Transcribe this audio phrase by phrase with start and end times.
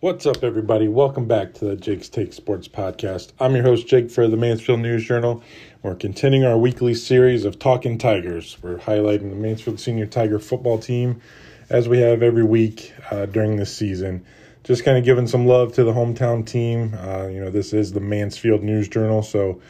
[0.00, 0.86] What's up, everybody?
[0.86, 3.32] Welcome back to the Jake's Take Sports Podcast.
[3.40, 5.42] I'm your host, Jake, for the Mansfield News Journal.
[5.82, 8.56] We're continuing our weekly series of Talking Tigers.
[8.62, 11.20] We're highlighting the Mansfield Senior Tiger football team
[11.68, 14.24] as we have every week uh, during this season.
[14.62, 16.96] Just kind of giving some love to the hometown team.
[16.96, 19.60] Uh, you know, this is the Mansfield News Journal, so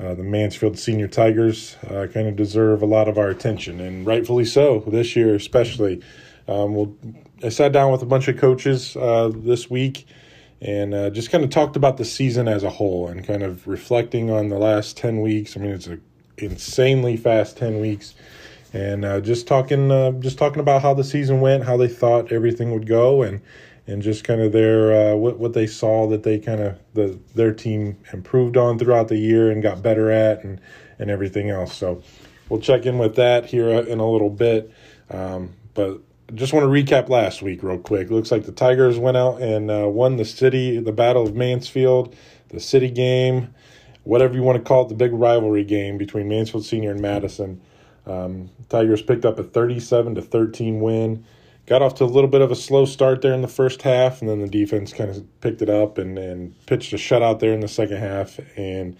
[0.00, 4.06] uh, the Mansfield Senior Tigers uh, kind of deserve a lot of our attention, and
[4.06, 6.00] rightfully so this year, especially.
[6.48, 6.96] Um, we'll,
[7.42, 10.06] I sat down with a bunch of coaches uh, this week
[10.60, 13.66] and uh, just kind of talked about the season as a whole and kind of
[13.66, 15.56] reflecting on the last 10 weeks.
[15.56, 16.00] I mean, it's an
[16.38, 18.14] insanely fast 10 weeks.
[18.72, 22.32] And uh, just talking, uh, just talking about how the season went, how they thought
[22.32, 23.40] everything would go, and
[23.86, 27.16] and just kind of their uh, what what they saw that they kind of the
[27.36, 30.60] their team improved on throughout the year and got better at, and
[30.98, 31.76] and everything else.
[31.76, 32.02] So
[32.48, 34.72] we'll check in with that here in a little bit.
[35.08, 36.00] Um, but
[36.32, 38.10] just want to recap last week real quick.
[38.10, 42.16] Looks like the Tigers went out and uh, won the city, the Battle of Mansfield,
[42.48, 43.54] the city game,
[44.04, 47.60] whatever you want to call it, the big rivalry game between Mansfield Senior and Madison.
[48.06, 51.24] Um, Tigers picked up a 37 to 13 win.
[51.66, 54.20] Got off to a little bit of a slow start there in the first half,
[54.20, 57.54] and then the defense kind of picked it up and, and pitched a shutout there
[57.54, 58.98] in the second half, and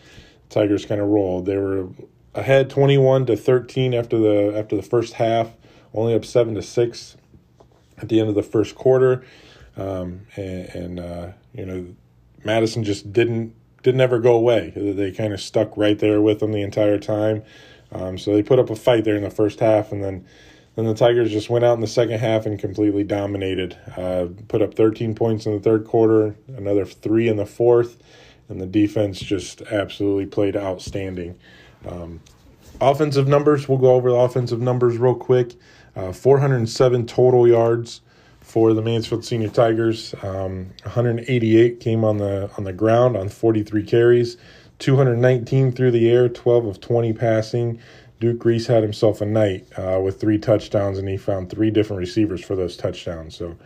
[0.49, 1.45] Tigers kind of rolled.
[1.45, 1.89] They were
[2.35, 5.53] ahead 21 to 13 after the after the first half
[5.95, 7.17] only up seven to six
[7.99, 9.25] at the end of the first quarter,
[9.77, 11.87] um, and, and uh, you know
[12.45, 14.73] Madison just didn't didn't ever go away.
[14.75, 17.43] They kind of stuck right there with them the entire time.
[17.93, 20.27] Um, so they put up a fight there in the first half, and then
[20.75, 23.79] then the Tigers just went out in the second half and completely dominated.
[23.97, 28.03] Uh, put up 13 points in the third quarter, another three in the fourth,
[28.49, 31.39] and the defense just absolutely played outstanding.
[31.87, 32.21] Um,
[32.81, 35.53] offensive numbers, we'll go over the offensive numbers real quick.
[35.97, 38.01] Uh, 407 total yards
[38.41, 40.15] for the Mansfield Senior Tigers.
[40.23, 44.37] Um, 188 came on the on the ground on 43 carries.
[44.81, 47.81] 219 through the air, 12 of 20 passing.
[48.21, 52.01] Duke Reese had himself a night uh, with three touchdowns, and he found three different
[52.01, 53.37] receivers for those touchdowns.
[53.37, 53.57] So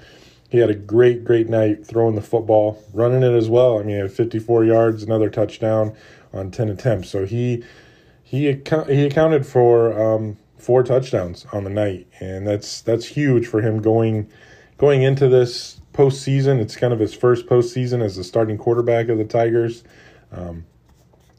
[0.49, 3.79] he had a great, great night throwing the football, running it as well.
[3.79, 5.95] I mean, he had 54 yards, another touchdown
[6.33, 7.11] on 10 attempts.
[7.11, 7.65] So he
[8.23, 13.61] he he accounted for um, four touchdowns on the night, and that's that's huge for
[13.61, 14.29] him going
[14.77, 16.61] going into this postseason.
[16.61, 19.85] It's kind of his first postseason as the starting quarterback of the Tigers.
[20.31, 20.67] Um,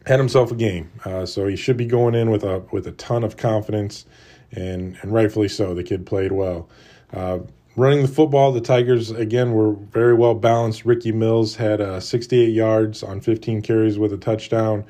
[0.05, 2.91] had himself a game, uh, so he should be going in with a with a
[2.93, 4.05] ton of confidence,
[4.51, 5.73] and and rightfully so.
[5.73, 6.67] The kid played well.
[7.13, 7.39] Uh,
[7.75, 10.85] running the football, the Tigers again were very well balanced.
[10.85, 14.85] Ricky Mills had uh, 68 yards on 15 carries with a touchdown.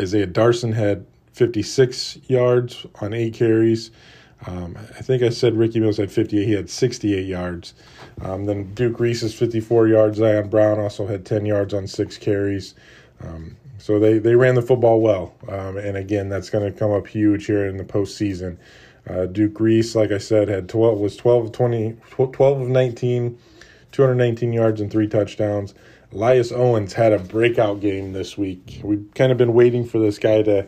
[0.00, 1.06] Isaiah Darson had
[1.38, 3.92] 56 yards on eight carries.
[4.46, 6.44] Um, I think I said Ricky Mills had 58.
[6.44, 7.74] He had 68 yards.
[8.20, 10.18] Um, then Duke Reese's 54 yards.
[10.18, 12.74] Zion Brown also had 10 yards on six carries.
[13.20, 15.32] Um, so they, they ran the football well.
[15.48, 18.56] Um, and again, that's going to come up huge here in the postseason.
[19.08, 23.38] Uh, Duke Reese, like I said, had 12 was 12 of 20, 12 of 19,
[23.92, 25.74] 219 yards and three touchdowns.
[26.12, 28.80] Elias Owens had a breakout game this week.
[28.82, 30.66] We've kind of been waiting for this guy to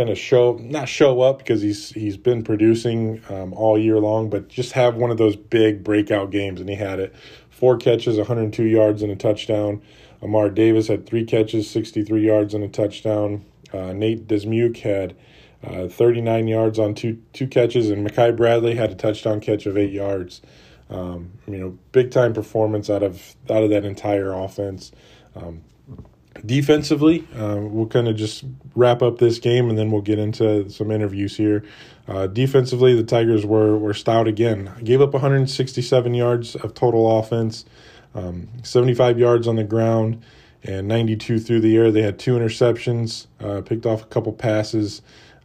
[0.00, 4.30] kind of show not show up because he's he's been producing um, all year long,
[4.30, 7.14] but just have one of those big breakout games, and he had it.
[7.50, 9.82] Four catches, 102 yards, and a touchdown.
[10.22, 13.44] Amar Davis had three catches, 63 yards, and a touchdown.
[13.74, 15.14] Uh, Nate Desmuke had
[15.62, 19.76] uh, 39 yards on two two catches, and Makai Bradley had a touchdown catch of
[19.76, 20.40] eight yards.
[20.88, 24.92] Um, you know, big time performance out of out of that entire offense.
[25.36, 25.60] Um,
[26.44, 30.68] defensively, uh, we'll kind of just wrap up this game and then we'll get into
[30.70, 31.64] some interviews here.
[32.08, 34.70] Uh, defensively, the Tigers were were stout again.
[34.82, 37.64] Gave up 167 yards of total offense,
[38.14, 40.22] um, 75 yards on the ground,
[40.64, 41.92] and 92 through the air.
[41.92, 45.02] They had two interceptions, uh, picked off a couple passes.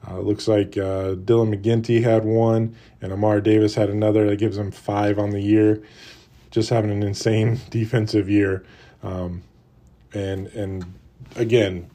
[0.08, 4.30] Uh, looks like uh, Dylan McGinty had one, and Amar Davis had another.
[4.30, 5.84] That gives them five on the year.
[6.52, 8.66] Just having an insane defensive year.
[9.04, 9.44] Um,
[10.16, 10.94] and and
[11.36, 11.90] again,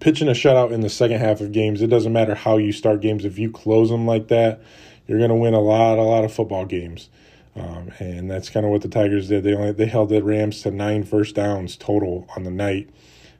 [0.00, 3.00] pitching a shutout in the second half of games, it doesn't matter how you start
[3.00, 3.24] games.
[3.24, 4.60] If you close them like that,
[5.06, 7.10] you're going to win a lot, a lot of football games.
[7.56, 9.44] Um, and that's kind of what the Tigers did.
[9.44, 12.88] They only they held the Rams to nine first downs total on the night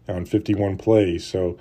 [0.08, 1.24] on 51 plays.
[1.24, 1.58] So,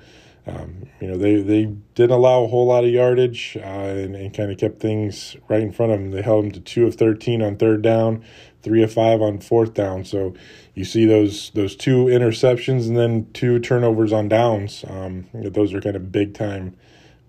[0.48, 4.34] um, you know, they, they didn't allow a whole lot of yardage uh, and, and
[4.34, 6.12] kind of kept things right in front of them.
[6.12, 8.26] They held them to two of 13 on third down,
[8.64, 10.04] three of five on fourth down.
[10.04, 10.34] So
[10.80, 14.86] you see those those two interceptions and then two turnovers on downs.
[14.88, 16.74] Um, those are kind of big time,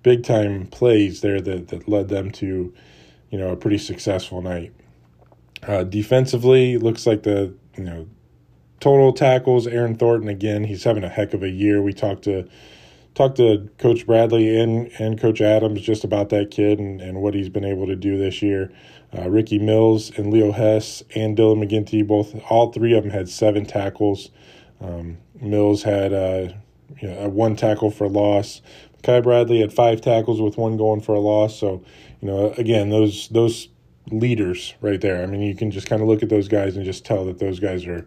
[0.05, 2.73] big time plays there that that led them to,
[3.29, 4.73] you know, a pretty successful night.
[5.67, 8.06] Uh, defensively, looks like the you know
[8.79, 10.62] total tackles, Aaron Thornton again.
[10.62, 11.82] He's having a heck of a year.
[11.82, 12.49] We talked to
[13.14, 17.34] talked to Coach Bradley and and Coach Adams just about that kid and, and what
[17.34, 18.72] he's been able to do this year.
[19.16, 23.28] Uh, Ricky Mills and Leo Hess and Dylan McGinty both all three of them had
[23.28, 24.30] seven tackles.
[24.80, 26.52] Um, Mills had uh,
[27.00, 28.62] you know, one tackle for loss.
[29.02, 31.58] Kai Bradley had five tackles with one going for a loss.
[31.58, 31.82] So,
[32.20, 33.68] you know, again, those those
[34.10, 35.22] leaders right there.
[35.22, 37.38] I mean, you can just kind of look at those guys and just tell that
[37.38, 38.04] those guys are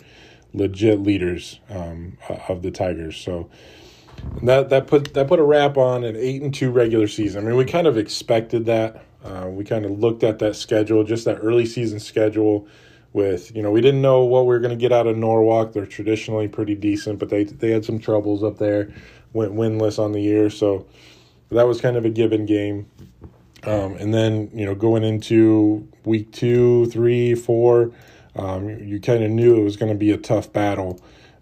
[0.53, 2.17] legit leaders um,
[2.47, 3.17] of the Tigers.
[3.17, 3.49] So
[4.43, 7.43] that that put that put a wrap on an eight and two regular season.
[7.43, 9.03] I mean, we kind of expected that.
[9.23, 12.67] Uh, we kind of looked at that schedule, just that early season schedule.
[13.13, 15.73] With you know, we didn't know what we were going to get out of Norwalk.
[15.73, 18.93] They're traditionally pretty decent, but they they had some troubles up there.
[19.33, 20.87] Went winless on the year, so
[21.51, 22.87] that was kind of a given game.
[23.63, 27.91] Um, and then you know, going into week two, three, four,
[28.35, 30.99] um, you kind of knew it was going to be a tough battle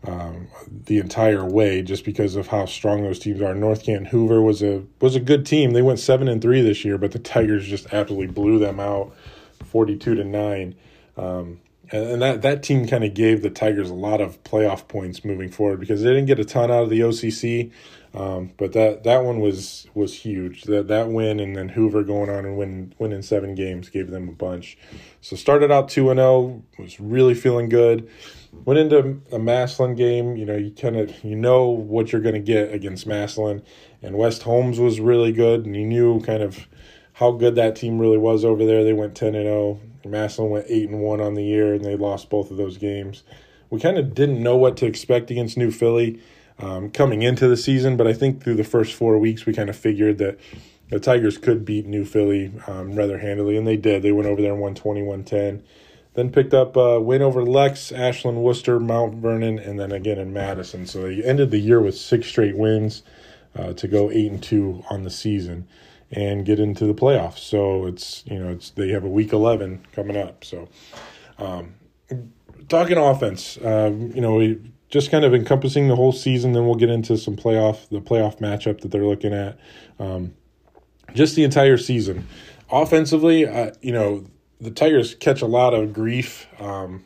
[0.07, 0.47] um,
[0.85, 3.53] the entire way, just because of how strong those teams are.
[3.53, 5.71] North Canton Hoover was a was a good team.
[5.71, 9.15] They went seven and three this year, but the Tigers just absolutely blew them out,
[9.63, 10.75] forty two to nine.
[11.17, 11.59] Um,
[11.91, 15.23] and, and that that team kind of gave the Tigers a lot of playoff points
[15.23, 17.71] moving forward because they didn't get a ton out of the OCC.
[18.13, 20.63] Um, but that that one was was huge.
[20.63, 24.27] That that win and then Hoover going on and win winning seven games gave them
[24.27, 24.77] a bunch.
[25.21, 26.29] So started out two and zero.
[26.29, 28.09] Oh, was really feeling good.
[28.65, 30.35] Went into a Massillon game.
[30.35, 33.63] You know you kind of you know what you're going to get against Massillon,
[34.01, 36.67] and West Holmes was really good, and you knew kind of
[37.13, 38.83] how good that team really was over there.
[38.83, 39.79] They went ten and zero.
[40.05, 40.09] Oh.
[40.09, 43.23] Massillon went eight and one on the year, and they lost both of those games.
[43.69, 46.19] We kind of didn't know what to expect against New Philly
[46.59, 49.69] um, coming into the season, but I think through the first four weeks, we kind
[49.69, 50.39] of figured that
[50.89, 54.03] the Tigers could beat New Philly um, rather handily, and they did.
[54.03, 55.63] They went over there and won 21 10.
[56.13, 60.33] Then picked up a win over Lex, Ashland, Wooster, Mount Vernon, and then again in
[60.33, 60.85] Madison.
[60.85, 63.03] So they ended the year with six straight wins
[63.55, 65.67] uh, to go eight and two on the season
[66.11, 67.39] and get into the playoffs.
[67.39, 70.43] So it's you know it's they have a week eleven coming up.
[70.43, 70.67] So
[71.37, 71.75] um,
[72.67, 74.59] talking offense, um, you know we
[74.89, 76.51] just kind of encompassing the whole season.
[76.51, 79.57] Then we'll get into some playoff, the playoff matchup that they're looking at.
[79.99, 80.33] Um,
[81.13, 82.27] just the entire season.
[82.69, 84.25] Offensively, uh, you know,
[84.61, 87.03] the Tigers catch a lot of grief um,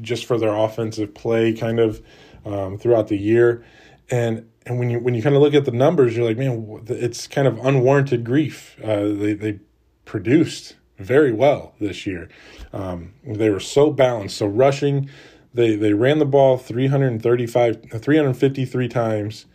[0.00, 2.02] just for their offensive play, kind of
[2.44, 3.64] um, throughout the year,
[4.10, 6.82] and and when you when you kind of look at the numbers, you're like, man,
[6.88, 8.76] it's kind of unwarranted grief.
[8.82, 9.60] Uh, they they
[10.04, 12.28] produced very well this year.
[12.72, 14.36] Um, they were so balanced.
[14.36, 15.08] So rushing,
[15.54, 19.46] they they ran the ball 335 353 times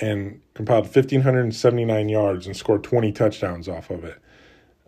[0.00, 4.18] and compiled 1579 yards and scored 20 touchdowns off of it.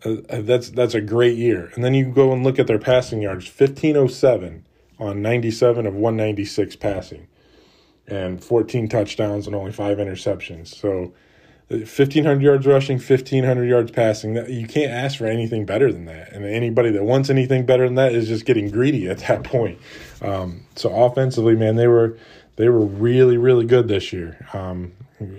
[0.04, 1.70] Uh, uh, that's that's a great year.
[1.74, 4.64] And then you go and look at their passing yards, 1507
[4.98, 7.26] on 97 of 196 passing
[8.06, 10.68] and 14 touchdowns and only 5 interceptions.
[10.68, 11.12] So
[11.70, 14.34] 1500 yards rushing, 1500 yards passing.
[14.48, 16.32] You can't ask for anything better than that.
[16.32, 19.78] And anybody that wants anything better than that is just getting greedy at that point.
[20.20, 22.18] Um, so offensively, man, they were
[22.56, 24.92] they were really really good this year, um,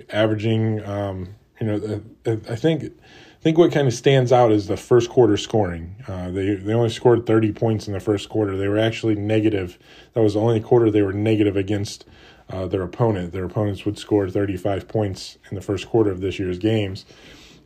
[0.08, 0.84] averaging.
[0.84, 2.02] Um, you know,
[2.48, 2.92] I think
[3.42, 5.96] think what kind of stands out is the first quarter scoring.
[6.06, 8.56] Uh, they they only scored 30 points in the first quarter.
[8.56, 9.78] They were actually negative.
[10.14, 12.04] That was the only quarter they were negative against
[12.48, 13.32] uh, their opponent.
[13.32, 17.04] Their opponents would score 35 points in the first quarter of this year's games.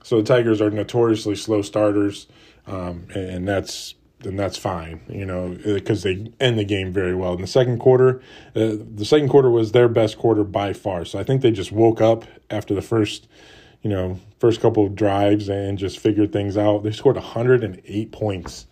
[0.02, 2.28] So the Tigers are notoriously slow starters,
[2.66, 7.14] um, and, and, that's and that's fine, you know, because they end the game very
[7.14, 7.34] well.
[7.34, 8.22] In the second quarter,
[8.54, 11.04] uh, the second quarter was their best quarter by far.
[11.04, 13.26] So I think they just woke up after the first,
[13.82, 16.82] you know, first couple of drives and just figured things out.
[16.82, 18.66] They scored 108 points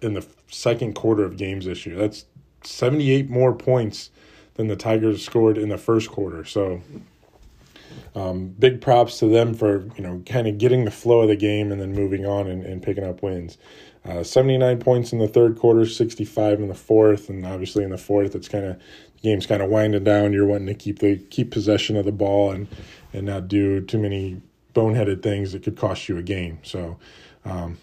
[0.00, 1.96] in the second quarter of games this year.
[1.96, 2.26] That's
[2.62, 4.10] 78 more points
[4.54, 6.44] than the Tigers scored in the first quarter.
[6.44, 6.82] So
[8.14, 11.36] um, big props to them for you know kind of getting the flow of the
[11.36, 13.58] game and then moving on and, and picking up wins.
[14.04, 17.98] Uh, 79 points in the third quarter, 65 in the fourth, and obviously in the
[17.98, 20.32] fourth, it's kind of the game's kind of winding down.
[20.32, 22.68] You're wanting to keep the keep possession of the ball and
[23.14, 24.42] and not do too many
[24.74, 26.58] boneheaded things that could cost you a game.
[26.62, 26.98] So
[27.44, 27.78] um,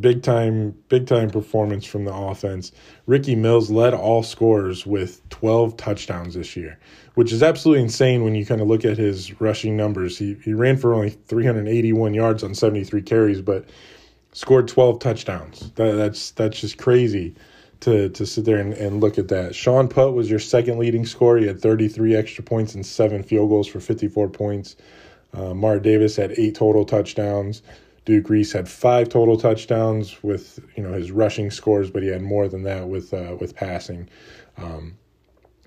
[0.00, 2.72] big time big time performance from the offense.
[3.06, 6.78] Ricky Mills led all scorers with 12 touchdowns this year,
[7.14, 10.16] which is absolutely insane when you kind of look at his rushing numbers.
[10.16, 13.66] He he ran for only 381 yards on 73 carries, but
[14.32, 15.72] scored 12 touchdowns.
[15.72, 17.34] That, that's that's just crazy
[17.80, 19.54] to to sit there and, and look at that.
[19.54, 21.38] Sean Putt was your second leading scorer.
[21.38, 24.76] He had 33 extra points and seven field goals for 54 points.
[25.34, 27.62] Uh, Mark Davis had eight total touchdowns.
[28.06, 32.22] Duke Reese had five total touchdowns with you know his rushing scores, but he had
[32.22, 34.08] more than that with uh, with passing.
[34.58, 34.96] Um,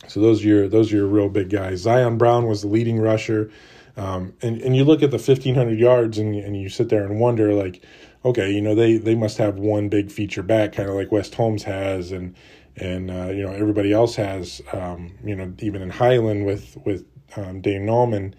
[0.08, 1.82] So those are your those are your real big guys.
[1.82, 3.52] Zion Brown was the leading rusher,
[3.98, 7.04] um, and and you look at the fifteen hundred yards and and you sit there
[7.06, 7.84] and wonder like,
[8.26, 11.36] okay, you know they they must have one big feature back, kind of like West
[11.36, 12.36] Holmes has, and
[12.76, 14.62] and uh, you know everybody else has.
[14.74, 18.34] Um, you know even in Highland with with um, Dane Nallman,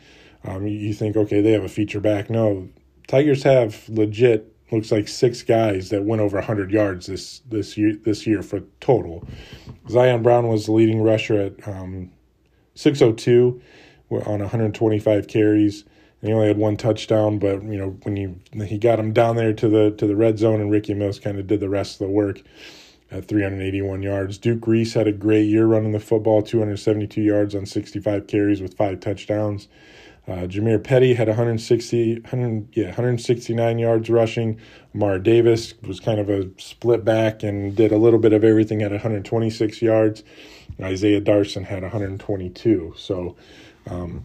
[0.45, 2.31] um, you, you think okay they have a feature back.
[2.31, 2.69] No,
[3.09, 7.97] Tigers have legit looks like six guys that went over 100 yards this this year
[8.05, 9.27] this year for total.
[9.89, 12.11] Zion Brown was the leading rusher at um,
[12.75, 13.61] 602
[14.11, 15.85] on 125 carries.
[16.23, 19.53] He only had one touchdown, but you know when you he got him down there
[19.55, 22.07] to the to the red zone, and Ricky Mills kind of did the rest of
[22.07, 22.43] the work
[23.11, 24.39] at 381 yards.
[24.39, 28.77] Duke Reese had a great year running the football, 272 yards on 65 carries with
[28.77, 29.69] five touchdowns.
[30.29, 34.61] Uh, Jameer Petty had 160, 100, yeah, 169 yards rushing.
[34.93, 38.83] Mar Davis was kind of a split back and did a little bit of everything
[38.83, 40.23] at 126 yards.
[40.81, 42.95] Isaiah Darson had 122.
[42.97, 43.35] So,
[43.89, 44.25] um,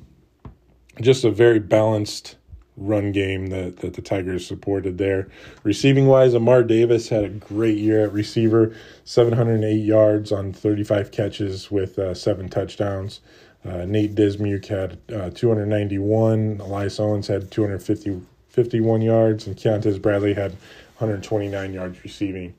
[1.01, 2.35] just a very balanced
[2.77, 5.27] run game that, that the Tigers supported there.
[5.63, 8.75] Receiving wise, Amar Davis had a great year at receiver,
[9.05, 13.21] 708 yards on 35 catches with uh, seven touchdowns.
[13.63, 16.59] Uh, Nate Dismuke had uh, 291.
[16.61, 20.51] Elias Owens had 251 yards, and Keontez Bradley had
[20.97, 22.53] 129 yards receiving.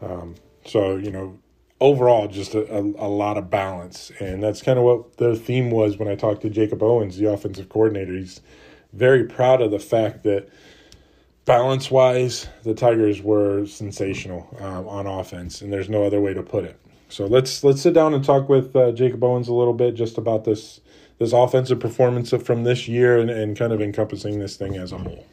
[0.00, 1.38] Um, so, you know,
[1.82, 4.12] overall, just a, a, a, lot of balance.
[4.20, 7.30] And that's kind of what the theme was when I talked to Jacob Owens, the
[7.30, 8.14] offensive coordinator.
[8.14, 8.40] He's
[8.92, 10.48] very proud of the fact that
[11.44, 16.42] balance wise, the Tigers were sensational um, on offense, and there's no other way to
[16.42, 16.78] put it.
[17.08, 20.16] So let's let's sit down and talk with uh, Jacob Owens a little bit just
[20.16, 20.80] about this
[21.18, 24.98] this offensive performance from this year and, and kind of encompassing this thing as a
[24.98, 25.26] whole.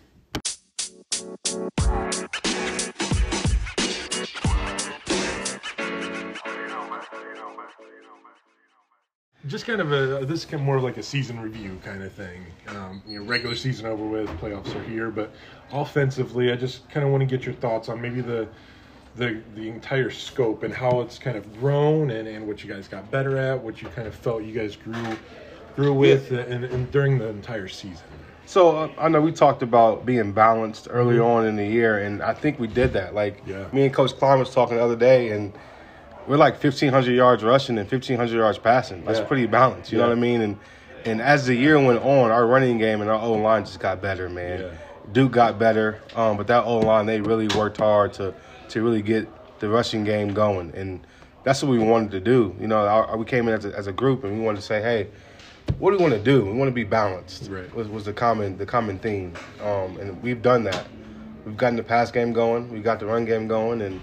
[9.47, 12.11] Just kind of a this is kind of more like a season review kind of
[12.11, 12.45] thing.
[12.67, 15.31] Um, you know, regular season over with, playoffs are here, but
[15.71, 18.49] offensively, I just kind of want to get your thoughts on maybe the
[19.15, 22.89] the the entire scope and how it's kind of grown and, and what you guys
[22.89, 25.17] got better at, what you kind of felt you guys grew
[25.75, 26.39] grew with yeah.
[26.39, 28.05] and, and, during the entire season.
[28.45, 31.23] So uh, I know we talked about being balanced early mm-hmm.
[31.23, 33.13] on in the year, and I think we did that.
[33.13, 33.67] Like yeah.
[33.71, 35.53] me and Coach Klein was talking the other day, and
[36.27, 39.03] we're like fifteen hundred yards rushing and fifteen hundred yards passing.
[39.03, 39.25] That's yeah.
[39.25, 39.91] pretty balanced.
[39.91, 40.41] You know what I mean?
[40.41, 40.57] And
[41.05, 44.01] and as the year went on, our running game and our O line just got
[44.01, 44.77] better, man.
[45.11, 48.33] Duke got better, um, but that O line they really worked hard to
[48.69, 49.27] to really get
[49.59, 50.71] the rushing game going.
[50.75, 51.05] And
[51.43, 52.55] that's what we wanted to do.
[52.59, 54.65] You know, our, we came in as a, as a group and we wanted to
[54.65, 55.07] say, hey,
[55.79, 56.45] what do we want to do?
[56.45, 57.49] We want to be balanced.
[57.49, 57.73] Right.
[57.73, 60.85] Was, was the common the common theme, um, and we've done that.
[61.45, 62.69] We've gotten the pass game going.
[62.71, 64.01] We got the run game going, and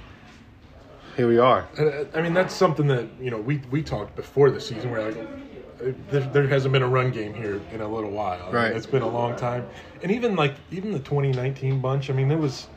[1.17, 1.67] here we are.
[1.79, 4.91] Uh, I mean, that's something that you know we we talked before the season.
[4.91, 8.53] Where like there, there, hasn't been a run game here in a little while.
[8.53, 8.73] Right.
[8.73, 9.67] it's been a long time,
[10.03, 12.11] and even like even the 2019 bunch.
[12.11, 12.69] I mean, there was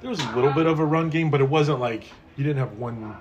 [0.00, 2.04] there was a little bit of a run game, but it wasn't like
[2.36, 3.16] you didn't have one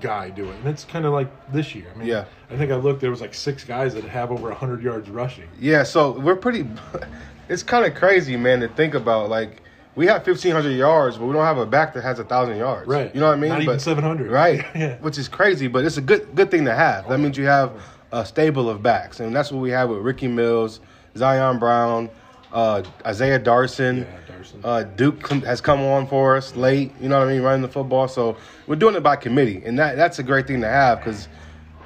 [0.00, 0.56] guy do it.
[0.56, 1.86] And it's kind of like this year.
[1.94, 2.24] I mean, yeah.
[2.50, 3.00] I think I looked.
[3.00, 5.48] There was like six guys that have over hundred yards rushing.
[5.58, 6.68] Yeah, so we're pretty.
[7.48, 9.28] It's kind of crazy, man, to think about.
[9.28, 9.60] Like
[9.94, 12.56] we have fifteen hundred yards, but we don't have a back that has a thousand
[12.58, 12.88] yards.
[12.88, 13.14] Right.
[13.14, 13.50] You know what I mean?
[13.50, 14.30] Not but, even seven hundred.
[14.30, 14.64] Right.
[14.74, 14.96] yeah.
[14.98, 17.08] Which is crazy, but it's a good good thing to have.
[17.08, 17.72] That means you have
[18.12, 20.80] a stable of backs, and that's what we have with Ricky Mills,
[21.16, 22.10] Zion Brown,
[22.52, 23.98] uh, Isaiah Darson.
[23.98, 24.30] Yeah
[24.64, 27.68] uh, Duke has come on for us late, you know what I mean, running the
[27.68, 28.08] football.
[28.08, 31.28] So we're doing it by committee, and that that's a great thing to have because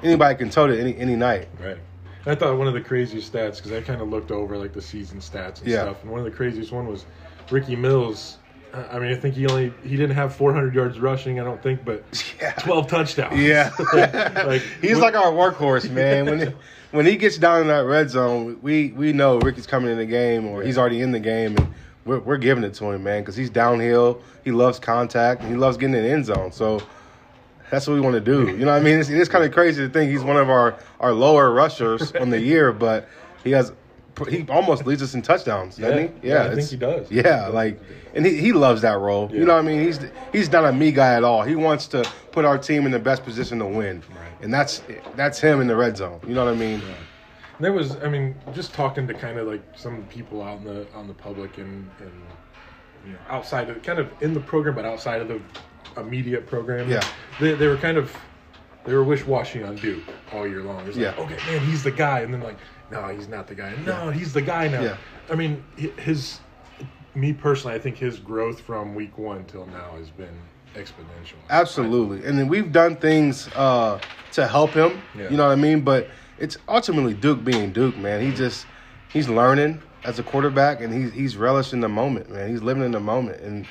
[0.03, 1.47] anybody can tote it any any night.
[1.59, 1.77] Right.
[2.27, 4.81] I thought one of the craziest stats because I kind of looked over like the
[4.81, 5.83] season stats and yeah.
[5.83, 7.05] stuff, and one of the craziest one was
[7.51, 8.37] Ricky Mills.
[8.73, 11.85] I mean, I think he only he didn't have 400 yards rushing, I don't think,
[11.85, 12.03] but
[12.41, 12.51] yeah.
[12.53, 13.39] 12 touchdowns.
[13.39, 13.71] Yeah,
[14.45, 16.25] like he's like our workhorse, man.
[16.25, 16.47] When he,
[16.91, 20.05] when he gets down in that red zone, we we know Ricky's coming in the
[20.05, 21.73] game or he's already in the game, and
[22.05, 24.21] we're, we're giving it to him, man, because he's downhill.
[24.43, 25.41] He loves contact.
[25.41, 26.51] And he loves getting in the end zone.
[26.51, 26.81] So
[27.69, 28.47] that's what we want to do.
[28.47, 28.99] You know what I mean?
[28.99, 32.29] It's, it's kind of crazy to think he's one of our, our lower rushers on
[32.29, 33.09] the year, but
[33.43, 33.73] he has
[34.29, 36.27] he almost leads us in touchdowns, doesn't yeah, he?
[36.27, 37.11] Yeah, yeah I think he does.
[37.11, 37.79] Yeah, like,
[38.13, 39.29] and he, he loves that role.
[39.31, 39.39] Yeah.
[39.39, 39.81] You know what I mean?
[39.81, 39.99] He's
[40.31, 41.43] he's not a me guy at all.
[41.43, 44.41] He wants to put our team in the best position to win, right.
[44.41, 44.81] and that's
[45.15, 46.19] that's him in the red zone.
[46.27, 46.79] You know what I mean?
[46.79, 46.95] Yeah
[47.59, 50.87] there was, I mean, just talking to kind of like some people out in the
[50.93, 52.11] on the public and and
[53.05, 55.41] you know outside of kind of in the program, but outside of the
[55.97, 56.89] immediate program.
[56.89, 57.05] Yeah,
[57.39, 58.15] they they were kind of
[58.85, 60.03] they were wish washy on Duke
[60.33, 60.87] all year long.
[60.87, 61.15] It yeah.
[61.17, 62.57] Okay, man, he's the guy, and then like,
[62.91, 63.73] no, he's not the guy.
[63.85, 64.11] No, yeah.
[64.11, 64.81] he's the guy now.
[64.81, 64.97] Yeah.
[65.29, 65.63] I mean,
[65.97, 66.39] his
[67.15, 70.37] me personally, I think his growth from week one till now has been
[70.75, 71.35] exponential.
[71.49, 73.99] Absolutely, and then we've done things uh,
[74.33, 75.01] to help him.
[75.17, 75.29] Yeah.
[75.29, 75.81] You know what I mean?
[75.81, 78.21] But it's ultimately Duke being Duke, man.
[78.21, 78.65] He just
[79.11, 82.49] he's learning as a quarterback, and he's he's relishing the moment, man.
[82.49, 83.65] He's living in the moment, and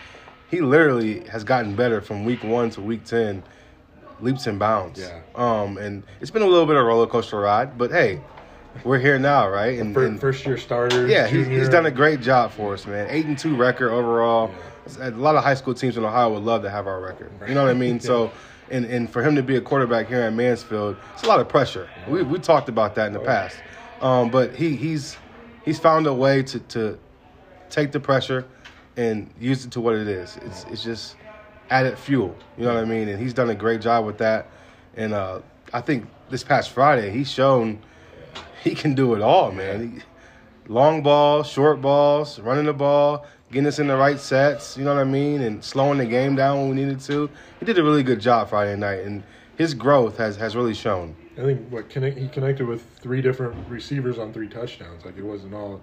[0.51, 3.43] he literally has gotten better from week one to week ten,
[4.21, 5.01] leaps and bounds.
[5.01, 5.21] Yeah.
[5.35, 8.21] Um, and it's been a little bit of a roller coaster ride, but hey,
[8.83, 9.79] we're here now, right?
[9.79, 11.07] And, first, and first year starter.
[11.07, 13.07] Yeah, he's, he's, done a great job for us, man.
[13.11, 14.53] Eight and two record overall.
[14.99, 15.09] Yeah.
[15.09, 17.33] A lot of high school teams in Ohio would love to have our record.
[17.47, 17.95] You know what I mean?
[18.03, 18.03] yeah.
[18.03, 18.33] So.
[18.71, 21.51] And, and for him to be a quarterback here at Mansfield, it's a lot of
[21.51, 21.87] pressure.
[22.09, 23.59] We, we talked about that in the oh, past.
[24.01, 25.19] Um, but he, he's
[25.65, 26.99] he's found a way to, to
[27.69, 28.47] take the pressure
[28.97, 30.39] and use it to what it is.
[30.43, 31.17] It's it's just
[31.71, 32.37] added fuel.
[32.57, 33.09] You know what I mean?
[33.09, 34.49] And he's done a great job with that.
[34.97, 35.41] And uh,
[35.73, 37.81] I think this past Friday he's shown
[38.71, 40.03] he can do it all, man.
[40.67, 44.77] He, long balls, short balls, running the ball, getting us in the right sets.
[44.77, 45.43] You know what I mean?
[45.43, 47.29] And slowing the game down when we needed to.
[47.61, 49.23] He did a really good job Friday night, and
[49.57, 51.15] his growth has has really shown.
[51.37, 55.05] I think what connect, he connected with three different receivers on three touchdowns.
[55.05, 55.83] Like it wasn't all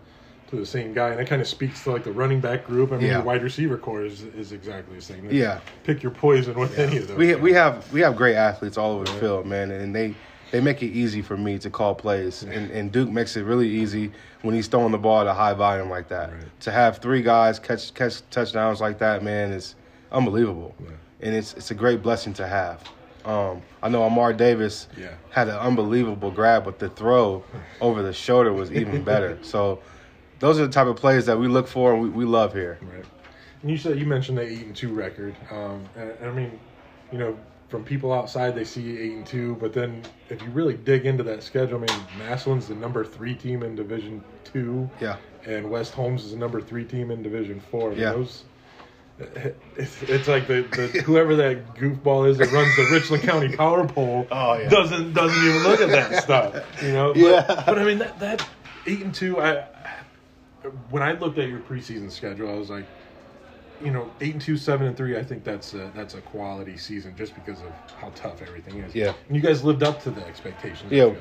[0.49, 2.91] to the same guy, and that kind of speaks to like the running back group.
[2.91, 3.19] I mean, yeah.
[3.19, 5.29] the wide receiver corps is, is exactly the same.
[5.29, 6.85] yeah, pick your poison with yeah.
[6.85, 7.17] any of those.
[7.17, 10.15] We we have we have great athletes all over the field, man, and they
[10.51, 13.69] they make it easy for me to call plays, and, and Duke makes it really
[13.69, 16.31] easy when he's throwing the ball at a high volume like that.
[16.31, 16.59] Right.
[16.61, 19.75] To have three guys catch catch touchdowns like that, man, is
[20.11, 20.89] unbelievable, yeah.
[21.21, 22.83] and it's it's a great blessing to have.
[23.25, 25.13] Um, I know Amar Davis yeah.
[25.29, 27.43] had an unbelievable grab, but the throw
[27.79, 29.37] over the shoulder was even better.
[29.41, 29.79] so
[30.39, 32.79] those are the type of plays that we look for and we, we love here.
[32.81, 33.05] Right.
[33.61, 35.35] And you said you mentioned the eight and two record.
[35.51, 36.59] Um, and, and I mean,
[37.11, 37.37] you know,
[37.71, 41.23] from people outside they see eight and two, but then if you really dig into
[41.23, 44.89] that schedule, I mean, Massillon's the number three team in Division Two.
[44.99, 45.15] Yeah.
[45.45, 47.87] And West Holmes is the number three team in Division Four.
[47.87, 48.11] I mean, yeah.
[48.11, 48.43] Those
[49.75, 53.87] it's, it's like the, the whoever that goofball is that runs the Richland County Power
[53.87, 54.69] Poll oh, yeah.
[54.69, 57.13] doesn't doesn't even look at that stuff, you know.
[57.13, 57.63] But, yeah.
[57.65, 58.47] But I mean that that
[58.85, 59.39] eight and two.
[59.39, 59.65] I
[60.89, 62.85] when I looked at your preseason schedule, I was like,
[63.83, 65.17] you know, eight and two, seven and three.
[65.17, 68.95] I think that's a, that's a quality season just because of how tough everything is.
[68.95, 69.13] Yeah.
[69.27, 70.91] And you guys lived up to the expectations.
[70.91, 71.13] Yeah,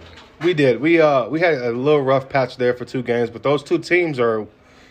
[0.42, 0.80] we did.
[0.80, 3.78] We uh we had a little rough patch there for two games, but those two
[3.78, 4.46] teams are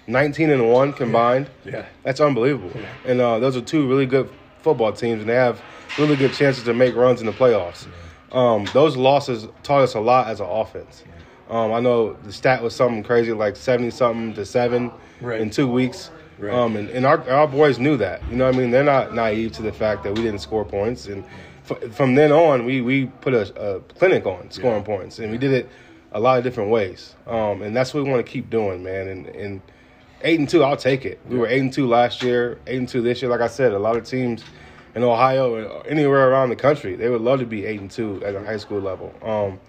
[0.08, 1.50] 19 and 1 combined.
[1.64, 1.86] Yeah.
[2.04, 2.72] That's unbelievable.
[2.74, 2.88] Yeah.
[3.06, 4.30] And uh, those are two really good
[4.62, 5.62] football teams, and they have
[5.98, 7.86] really good chances to make runs in the playoffs.
[7.86, 7.92] Yeah.
[8.32, 11.04] Um, those losses taught us a lot as an offense.
[11.50, 15.42] Um, I know the stat was something crazy like 70 something to 7 right.
[15.42, 16.12] in two weeks.
[16.40, 16.54] Right.
[16.54, 18.28] Um, and, and our, our boys knew that.
[18.30, 18.72] You know what I mean?
[18.72, 21.08] They're not naive to the fact that we didn't score points.
[21.08, 21.26] And
[21.70, 24.98] f- from then on, we, we put a, a clinic on scoring yeah.
[24.98, 25.20] points.
[25.20, 25.70] And we did it
[26.12, 27.16] a lot of different ways.
[27.28, 29.08] Um, and that's what we want to keep doing, man.
[29.08, 29.62] And, and–
[30.22, 31.20] eight and two, I'll take it.
[31.28, 33.32] We were eight and two last year, eight and two this year.
[33.32, 34.44] Like I said, a lot of teams
[34.96, 38.24] in Ohio and anywhere around the country, they would love to be eight and two
[38.26, 39.14] at a high school level.
[39.22, 39.60] Um,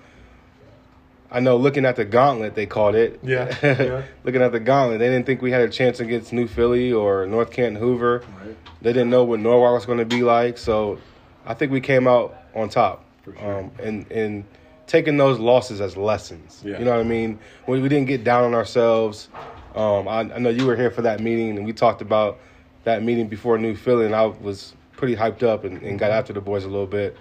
[1.32, 3.20] I know looking at the gauntlet, they called it.
[3.22, 3.56] Yeah.
[3.62, 4.02] yeah.
[4.24, 7.26] looking at the gauntlet, they didn't think we had a chance against New Philly or
[7.26, 8.24] North Canton Hoover.
[8.40, 8.56] Right.
[8.82, 10.58] They didn't know what Norwalk was going to be like.
[10.58, 10.98] So
[11.46, 13.04] I think we came out on top.
[13.24, 13.58] Sure.
[13.58, 14.44] Um, and, and
[14.86, 16.62] taking those losses as lessons.
[16.64, 16.78] Yeah.
[16.78, 17.38] You know what I mean?
[17.68, 19.28] We, we didn't get down on ourselves.
[19.76, 22.40] Um, I, I, know you were here for that meeting, and we talked about
[22.82, 26.32] that meeting before New Philly, and I was pretty hyped up and, and got after
[26.32, 27.16] the boys a little bit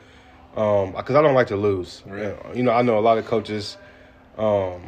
[0.51, 2.01] because um, I don't like to lose.
[2.07, 2.35] Right.
[2.55, 3.77] You know, I know a lot of coaches
[4.39, 4.81] um,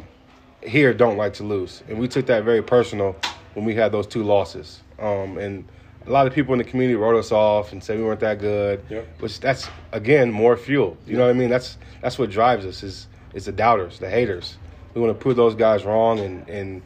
[0.62, 3.14] here don't like to lose, and we took that very personal
[3.54, 4.80] when we had those two losses.
[4.98, 5.64] Um, and
[6.06, 8.40] a lot of people in the community wrote us off and said we weren't that
[8.40, 8.82] good.
[8.88, 9.20] Yep.
[9.20, 10.96] Which that's again more fuel.
[11.06, 11.50] You know what I mean?
[11.50, 14.56] That's that's what drives us is is the doubters, the haters.
[14.94, 16.82] We want to prove those guys wrong and and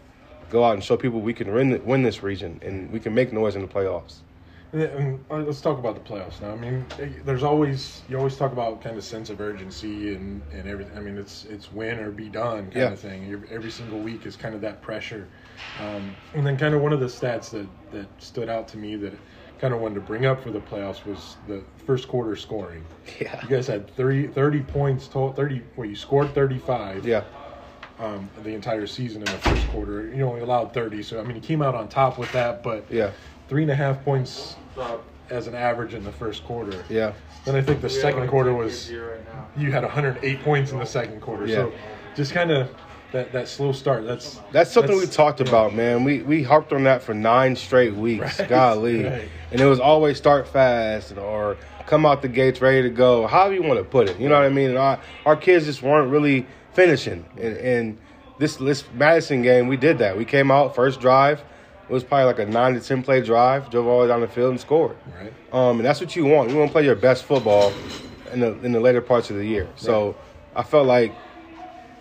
[0.51, 3.33] go out and show people we can win, win this region and we can make
[3.33, 4.19] noise in the playoffs.
[4.73, 6.53] And let's talk about the playoffs now.
[6.53, 6.85] I mean,
[7.25, 10.97] there's always you always talk about kind of sense of urgency and, and everything.
[10.97, 12.93] I mean, it's it's win or be done kind yeah.
[12.93, 13.33] of thing.
[13.33, 15.29] Every, every single week is kind of that pressure.
[15.81, 18.97] Um, and then kind of one of the stats that that stood out to me
[18.97, 19.15] that
[19.59, 22.85] kind of wanted to bring up for the playoffs was the first quarter scoring.
[23.21, 25.33] Yeah, you guys had 30, 30 points total.
[25.33, 25.63] Thirty.
[25.77, 27.07] Well, you scored thirty five.
[27.07, 27.25] Yeah
[27.99, 30.09] um, the entire season in the first quarter.
[30.15, 32.85] You only allowed 30, so I mean, he came out on top with that, but
[32.91, 33.13] yeah,
[33.49, 34.57] three and a half points
[35.31, 36.85] as an average in the first quarter.
[36.89, 37.13] Yeah.
[37.45, 39.21] Then I think the we second quarter was right
[39.57, 41.47] you had 108 points in the second quarter.
[41.47, 41.57] Yeah.
[41.57, 41.73] So
[42.15, 42.71] just kind of
[43.13, 44.05] that, that slow start.
[44.05, 45.49] That's that's something that's, we talked yeah.
[45.49, 46.05] about, man.
[46.05, 48.39] We we harped on that for nine straight weeks.
[48.39, 48.49] Right.
[48.49, 49.29] Golly, right.
[49.51, 51.57] and it was always start fast or
[51.87, 53.27] come out the gates ready to go.
[53.27, 54.71] However you want to put it, you know what I mean.
[54.71, 57.25] And our our kids just weren't really finishing.
[57.37, 57.99] And, and
[58.39, 60.17] this this Madison game, we did that.
[60.17, 61.43] We came out first drive,
[61.89, 64.21] It was probably like a nine to ten play drive, drove all the way down
[64.21, 64.97] the field and scored.
[65.19, 65.33] Right.
[65.53, 66.51] Um, and that's what you want.
[66.51, 67.73] You want to play your best football
[68.33, 69.69] in the in the later parts of the year.
[69.77, 70.17] So.
[70.57, 71.15] I felt like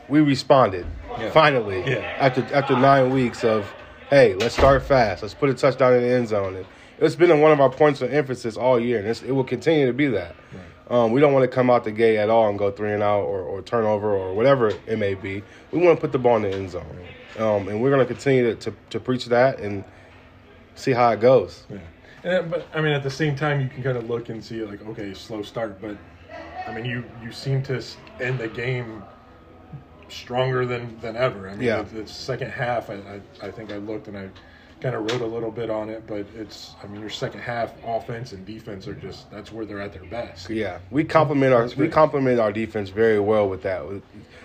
[0.08, 0.86] we responded
[1.20, 1.30] yeah.
[1.32, 2.16] finally yeah.
[2.18, 3.72] after after nine weeks of
[4.10, 5.22] hey, let's start fast.
[5.22, 6.56] Let's put a touchdown in the end zone.
[6.56, 6.66] And
[7.00, 9.94] it's been one of our points of emphasis all year, and it will continue to
[9.94, 10.36] be that.
[10.54, 10.98] Right.
[10.98, 13.02] Um, we don't want to come out the gate at all and go three and
[13.02, 15.44] out or, or turnover or whatever it may be.
[15.72, 16.86] We want to put the ball in the end zone.
[17.38, 19.84] Um, and we're going to continue to, to, preach that and
[20.76, 21.66] see how it goes.
[21.70, 21.80] Yeah.
[22.24, 24.64] And, but, I mean, at the same time, you can kind of look and see,
[24.64, 25.82] like, okay, slow start.
[25.82, 25.98] But,
[26.68, 27.84] I mean, you, you seem to
[28.22, 29.04] end the game
[30.08, 31.50] stronger than, than ever.
[31.50, 31.82] I mean, yeah.
[31.82, 34.30] the, the second half, I, I, I think I looked and I–
[34.82, 37.74] kind of wrote a little bit on it, but it's I mean your second half
[37.86, 40.50] offense and defense are just that's where they're at their best.
[40.50, 43.84] Yeah, we complement our we complement our defense very well with that.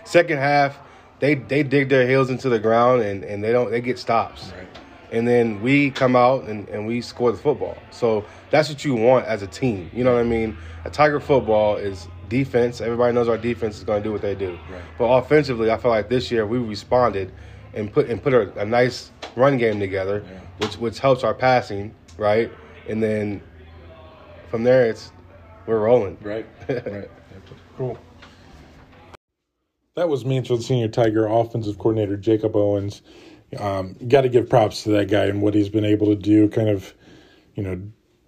[0.05, 0.79] Second half,
[1.21, 4.53] they they dig their heels into the ground and, and they don't they get stops,
[4.57, 4.67] right.
[5.13, 7.79] and then we come out and, and we score the football.
[7.91, 9.91] So that's what you want as a team.
[9.95, 10.57] You know what I mean?
[10.85, 12.81] A Tiger football is defense.
[12.81, 14.59] Everybody knows our defense is going to do what they do.
[14.71, 14.83] Right.
[14.99, 17.33] But offensively, I feel like this year we responded
[17.75, 20.41] and put and put a, a nice run game together, yeah.
[20.59, 22.51] which which helps our passing, right?
[22.89, 23.43] And then
[24.49, 25.13] from there, it's
[25.67, 26.17] we're rolling.
[26.23, 26.47] Right.
[26.69, 27.11] right.
[27.77, 27.99] Cool.
[29.97, 33.03] That was Mansfield Senior Tiger offensive coordinator Jacob Owens.
[33.59, 36.49] Um, Got to give props to that guy and what he's been able to do.
[36.49, 36.95] Kind of,
[37.57, 37.83] you know,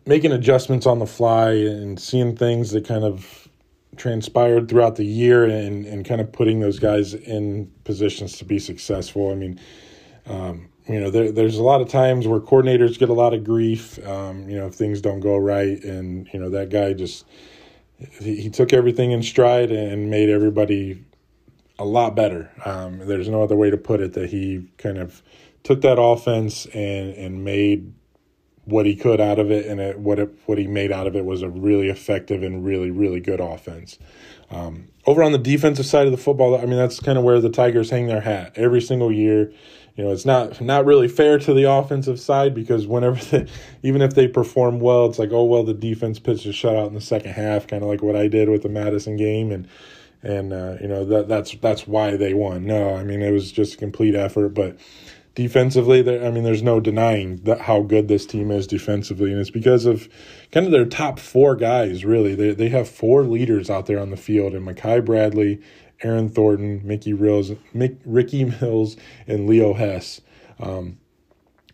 [0.05, 3.49] making adjustments on the fly and seeing things that kind of
[3.97, 8.59] transpired throughout the year and, and kind of putting those guys in positions to be
[8.59, 9.31] successful.
[9.31, 9.61] I mean,
[10.27, 13.45] um, you know, there, there's a lot of times where coordinators get a lot of
[13.45, 15.81] grief, um, you know, if things don't go right.
[15.85, 17.25] And, you know, that guy just,
[18.19, 21.05] he, he took everything in stride and made everybody
[21.83, 22.51] a lot better.
[22.65, 25.21] Um, there's no other way to put it that he kind of
[25.65, 27.93] took that offense and, and made
[28.65, 31.17] what he could out of it, and it, what it, what he made out of
[31.17, 33.99] it was a really effective and really really good offense.
[34.51, 37.41] Um, over on the defensive side of the football, I mean that's kind of where
[37.41, 39.53] the Tigers hang their hat every single year.
[39.97, 43.49] You know, it's not not really fair to the offensive side because whenever they,
[43.83, 46.95] even if they perform well, it's like oh well the defense pitched a shutout in
[46.95, 49.67] the second half, kind of like what I did with the Madison game, and
[50.23, 52.65] and uh, you know that that's that's why they won.
[52.65, 54.79] No, I mean it was just a complete effort, but
[55.35, 59.33] defensively there i mean there's no denying that how good this team is defensively.
[59.33, 60.09] And it's because of
[60.51, 62.35] kind of their top four guys really.
[62.35, 65.61] They, they have four leaders out there on the field and Makai Bradley
[66.03, 70.21] Aaron Thornton Mickey Rills Mick, Ricky Mills and Leo Hess.
[70.61, 70.99] Um,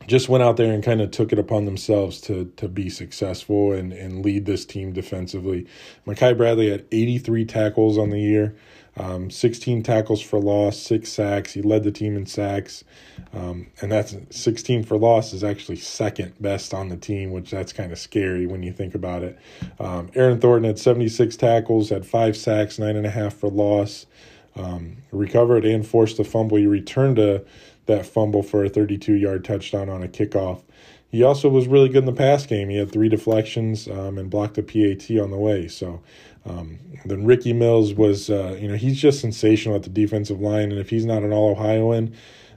[0.09, 3.73] just went out there and kind of took it upon themselves to to be successful
[3.73, 5.67] and, and lead this team defensively.
[6.07, 8.57] Makai Bradley had 83 tackles on the year.
[8.97, 11.53] Um, 16 tackles for loss, six sacks.
[11.53, 12.83] He led the team in sacks,
[13.33, 17.73] um, and that's 16 for loss is actually second best on the team, which that's
[17.73, 19.39] kind of scary when you think about it.
[19.79, 24.07] Um, Aaron Thornton had 76 tackles, had five sacks, nine and a half for loss.
[24.57, 26.57] Um, recovered and forced a fumble.
[26.57, 27.45] He returned a,
[27.89, 30.63] that fumble for a 32 yard touchdown on a kickoff.
[31.11, 32.69] He also was really good in the pass game.
[32.69, 35.67] He had three deflections um, and blocked a PAT on the way.
[35.67, 36.03] So
[36.47, 40.71] um, then Ricky Mills was, uh, you know, he's just sensational at the defensive line,
[40.71, 42.15] and if he's not an All Ohioan,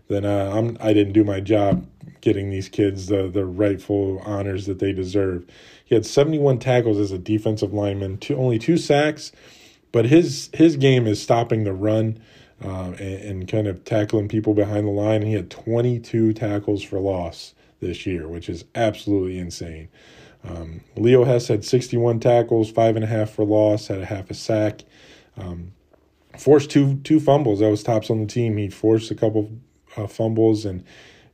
[0.07, 1.87] then uh, I'm I didn't do my job
[2.19, 5.45] getting these kids the the rightful honors that they deserve.
[5.85, 9.31] He had 71 tackles as a defensive lineman, two, only two sacks,
[9.91, 12.21] but his his game is stopping the run.
[12.63, 15.23] Uh, and, and, kind of tackling people behind the line.
[15.23, 19.89] He had 22 tackles for loss this year, which is absolutely insane.
[20.43, 24.29] Um, Leo Hess had 61 tackles, five and a half for loss, had a half
[24.29, 24.81] a sack,
[25.37, 25.71] um,
[26.37, 27.59] forced two two fumbles.
[27.59, 28.57] That was tops on the team.
[28.57, 29.51] He forced a couple
[29.97, 30.83] uh, fumbles and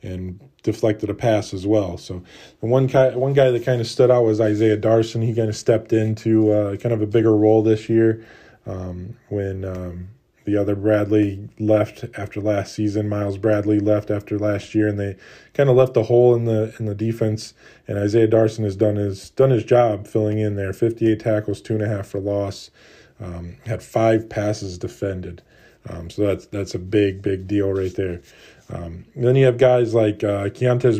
[0.04, 1.98] and deflected a pass as well.
[1.98, 2.24] So
[2.60, 5.22] the one guy one guy that kind of stood out was Isaiah Darson.
[5.22, 8.26] He kind of stepped into uh, kind of a bigger role this year
[8.66, 10.10] um, when um,
[10.48, 13.10] the other Bradley left after last season.
[13.10, 15.18] Miles Bradley left after last year, and they
[15.54, 17.54] kind of left a hole in the in the defense.
[17.86, 20.72] And Isaiah Darson has done his done his job filling in there.
[20.72, 22.72] Fifty eight tackles, two and a half for loss.
[23.20, 25.42] Um, had five passes defended.
[25.90, 28.22] Um, so that's that's a big big deal right there.
[28.70, 30.50] Um, then you have guys like uh,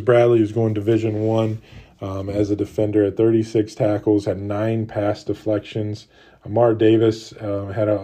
[0.02, 1.62] Bradley, who's going Division One
[2.02, 6.06] um, as a defender at 36 tackles, had nine pass deflections.
[6.44, 7.98] Amar Davis uh, had a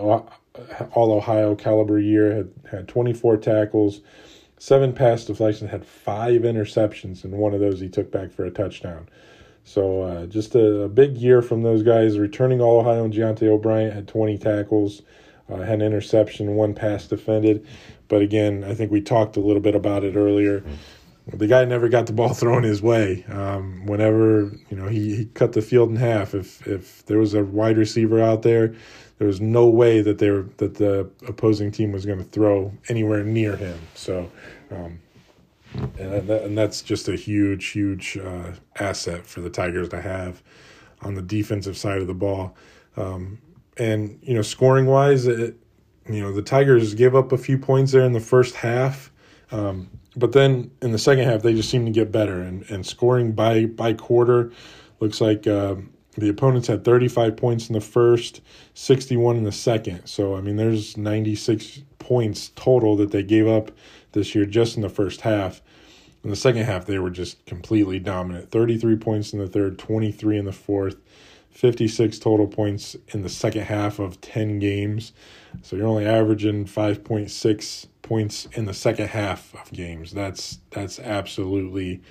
[0.93, 4.01] all Ohio caliber year, had, had 24 tackles,
[4.59, 8.51] seven pass deflections, had five interceptions, and one of those he took back for a
[8.51, 9.09] touchdown.
[9.65, 12.19] So uh, just a, a, big year from those guys.
[12.19, 15.03] Returning All Ohio and Giante O'Brien had 20 tackles,
[15.49, 17.67] uh, had an interception, one pass defended.
[18.09, 20.63] But again, I think we talked a little bit about it earlier.
[21.33, 23.25] the guy never got the ball thrown his way.
[23.29, 27.33] Um, whenever you know he, he cut the field in half, if if there was
[27.33, 28.75] a wide receiver out there,
[29.25, 32.71] there was no way that they were that the opposing team was going to throw
[32.91, 33.81] anywhere near him.
[33.95, 34.31] So,
[34.71, 35.01] um,
[35.99, 40.43] and that, and that's just a huge huge uh, asset for the Tigers to have
[41.01, 42.55] on the defensive side of the ball.
[42.99, 43.39] Um,
[43.79, 45.57] and you know, scoring wise, it,
[46.07, 49.11] you know the Tigers gave up a few points there in the first half.
[49.53, 52.85] Um, but then in the second half, they just seem to get better and, and
[52.85, 54.53] scoring by by quarter.
[55.01, 55.77] Looks like uh,
[56.17, 58.41] the opponents had 35 points in the first,
[58.75, 60.07] 61 in the second.
[60.07, 63.71] So I mean, there's 96 points total that they gave up
[64.13, 65.61] this year just in the first half.
[66.23, 68.51] In the second half, they were just completely dominant.
[68.51, 70.97] 33 points in the third, 23 in the fourth,
[71.51, 75.13] 56 total points in the second half of 10 games.
[75.63, 80.13] So you're only averaging 5.6 points in the second half of games.
[80.13, 82.03] That's that's absolutely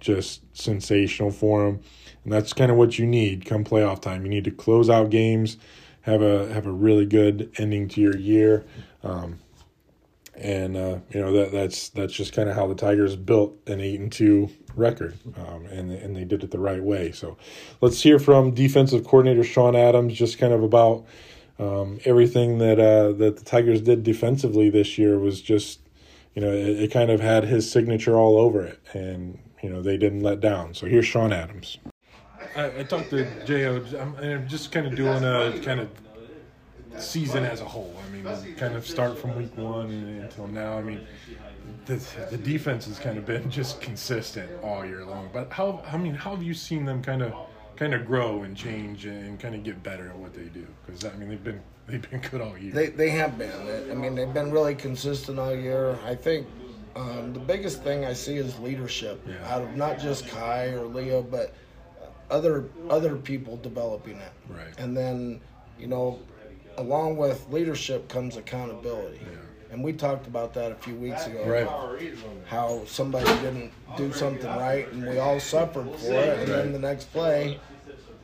[0.00, 1.80] just sensational for them.
[2.24, 4.24] And that's kind of what you need come playoff time.
[4.24, 5.56] You need to close out games,
[6.02, 8.64] have a have a really good ending to your year.
[9.02, 9.40] Um,
[10.34, 13.80] and uh, you know that that's that's just kind of how the Tigers built an
[13.80, 17.12] eight and two record, um, and and they did it the right way.
[17.12, 17.36] So,
[17.80, 21.04] let's hear from defensive coordinator Sean Adams, just kind of about
[21.58, 25.80] um, everything that uh, that the Tigers did defensively this year was just,
[26.34, 29.82] you know, it, it kind of had his signature all over it, and you know
[29.82, 30.72] they didn't let down.
[30.72, 31.78] So here's Sean Adams.
[32.56, 33.84] I, I talked to Jo.
[33.98, 35.88] I'm, I'm just kind of doing a kind of
[36.98, 37.94] season as a whole.
[38.06, 39.90] I mean, kind of start from week one
[40.22, 40.78] until now.
[40.78, 41.06] I mean,
[41.86, 41.96] the
[42.30, 45.30] the defense has kind of been just consistent all year long.
[45.32, 45.82] But how?
[45.90, 47.34] I mean, how have you seen them kind of
[47.76, 50.66] kind of grow and change and kind of get better at what they do?
[50.84, 52.72] Because I mean, they've been they've been good all year.
[52.72, 53.52] They they have been.
[53.90, 55.98] I mean, they've been really consistent all year.
[56.04, 56.46] I think.
[56.94, 59.50] Um, the biggest thing I see is leadership yeah.
[59.50, 61.54] out of not just Kai or Leo, but
[62.32, 64.32] other other people developing it.
[64.48, 64.74] Right.
[64.78, 65.40] And then,
[65.78, 66.18] you know,
[66.78, 69.20] along with leadership comes accountability.
[69.20, 69.38] Yeah.
[69.70, 71.44] And we talked about that a few weeks ago.
[71.46, 72.26] Right.
[72.46, 76.40] How somebody didn't do something right and we all suffered for it.
[76.40, 77.58] And then the next play,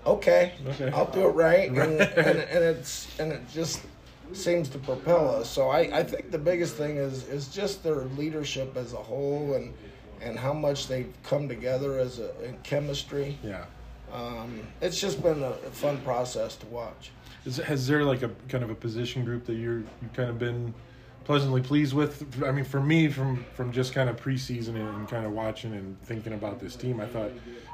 [0.05, 0.90] okay, okay.
[0.90, 1.71] I'll do it right.
[1.79, 3.81] And, and, and, it's and it just
[4.33, 5.49] seems to propel us.
[5.49, 9.55] So I, I think the biggest thing is is just their leadership as a whole
[9.55, 9.73] and
[10.21, 13.38] and how much they've come together as a in chemistry.
[13.42, 13.64] Yeah.
[14.12, 17.11] Um, it's just been a fun process to watch.
[17.44, 20.38] Is, has there like a kind of a position group that you're you kind of
[20.38, 20.75] been
[21.25, 22.42] pleasantly pleased with?
[22.44, 25.73] I mean, for me, from from just kind of preseason and, and kind of watching
[25.75, 27.31] and thinking about this team, I thought,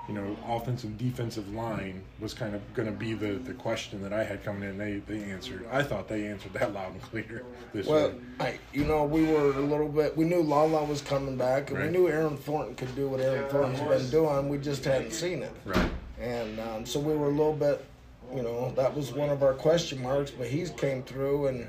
[0.09, 4.13] you know, offensive defensive line was kind of going to be the the question that
[4.13, 4.77] I had coming in.
[4.77, 5.67] They they answered.
[5.73, 8.21] I thought they answered that loud and clear this well, year.
[8.41, 10.17] I you know we were a little bit.
[10.17, 11.91] We knew Lala was coming back, and right.
[11.91, 14.49] we knew Aaron Thornton could do what Aaron Thornton's been doing.
[14.49, 15.53] We just hadn't seen it.
[15.65, 15.91] Right.
[16.25, 17.85] And um, so we were a little bit
[18.35, 21.69] you know that was one of our question marks but he's came through and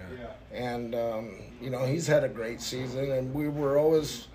[0.53, 3.11] and um, you know he's had a great season.
[3.11, 4.27] And we were always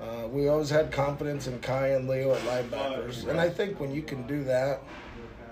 [0.00, 3.28] uh, we always had confidence in Kai and Leo at linebackers.
[3.28, 4.82] And I think when you can do that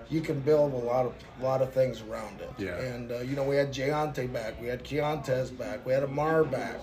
[0.09, 2.51] you can build a lot of a lot of things around it.
[2.57, 2.77] Yeah.
[2.77, 6.43] and uh, you know we had Jayante back we had Keontez back we had Amar
[6.43, 6.81] back.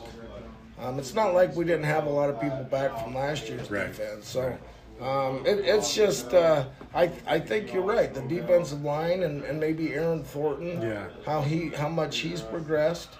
[0.80, 3.68] Um, it's not like we didn't have a lot of people back from last year's
[3.68, 3.88] right.
[3.88, 4.28] defense.
[4.28, 4.56] So
[5.00, 6.64] um, it, it's just, uh,
[6.94, 8.12] I I think you're right.
[8.12, 11.08] The defensive line and, and maybe Aaron Thornton, yeah.
[11.24, 13.10] how he how much he's progressed.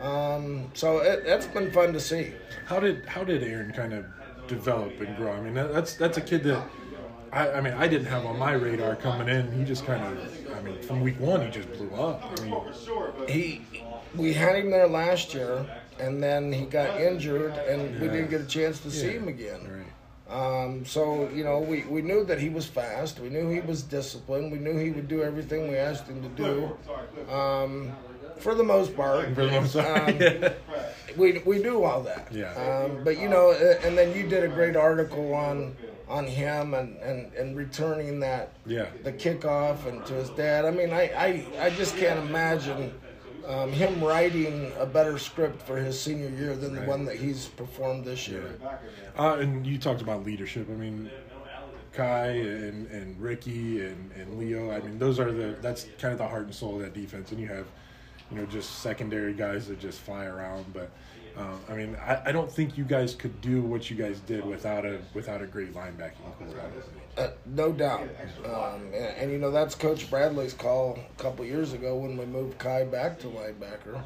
[0.00, 2.32] Um, so it, that's been fun to see.
[2.66, 4.06] How did how did Aaron kind of
[4.48, 5.32] develop and grow?
[5.32, 6.64] I mean, that's that's a kid that
[7.32, 9.52] I, I mean I didn't have on my radar coming in.
[9.52, 12.22] He just kind of, I mean, from week one he just blew up.
[12.38, 12.56] I mean,
[13.28, 13.62] he
[14.14, 15.64] we had him there last year,
[15.98, 18.00] and then he got injured, and yeah.
[18.00, 19.00] we didn't get a chance to yeah.
[19.00, 19.60] see him again.
[19.62, 19.81] Right.
[20.32, 23.20] Um, so, you know, we, we knew that he was fast.
[23.20, 24.50] We knew he was disciplined.
[24.50, 27.32] We knew he would do everything we asked him to do.
[27.32, 27.92] Um,
[28.38, 29.34] for the most part.
[29.34, 30.22] For the most part.
[30.22, 30.52] Um,
[31.18, 32.28] we, we knew all that.
[32.32, 32.52] Yeah.
[32.54, 35.76] Um, but, you know, and then you did a great article on
[36.08, 38.86] on him and, and, and returning that yeah.
[39.02, 40.66] the kickoff and to his dad.
[40.66, 42.92] I mean, I, I, I just can't imagine–
[43.46, 46.82] um, him writing a better script for his senior year than right.
[46.82, 48.58] the one that he's performed this year.
[49.18, 50.68] Uh, and you talked about leadership.
[50.70, 51.10] I mean,
[51.92, 54.70] Kai and, and Ricky and, and Leo.
[54.70, 57.32] I mean, those are the that's kind of the heart and soul of that defense.
[57.32, 57.66] And you have,
[58.30, 60.72] you know, just secondary guys that just fly around.
[60.72, 60.90] But
[61.36, 64.44] um, I mean, I, I don't think you guys could do what you guys did
[64.44, 66.72] without a without a great linebacking corps.
[67.16, 68.08] Uh, no doubt,
[68.46, 72.24] um, and, and, you know that's Coach Bradley's call a couple years ago when we
[72.24, 74.02] moved Kai back to linebacker.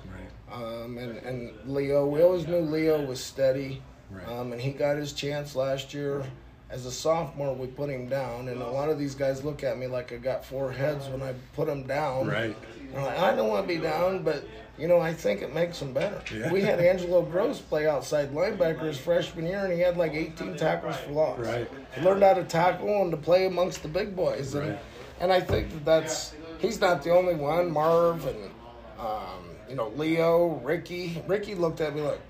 [0.53, 3.81] Um, and and Leo, we always knew Leo was steady.
[4.27, 6.25] um, and he got his chance last year.
[6.68, 9.79] As a sophomore, we put him down, and a lot of these guys look at
[9.79, 12.26] me like I got four heads when I put him down.
[12.26, 12.57] Right.
[12.92, 14.44] Like, i don't want to be down, but
[14.79, 16.20] you know, I think it makes them better.
[16.35, 16.52] Yeah.
[16.52, 20.57] We had Angelo Gross play outside linebacker his freshman year, and he had like 18
[20.57, 21.38] tackles for loss.
[21.38, 21.70] Right.
[21.94, 24.55] He learned how to tackle and to play amongst the big boys.
[24.55, 24.79] And, right.
[25.20, 27.70] and I think that that's, he's not the only one.
[27.70, 28.50] Marv and,
[28.98, 31.22] um, you know, Leo, Ricky.
[31.26, 32.20] Ricky looked at me like,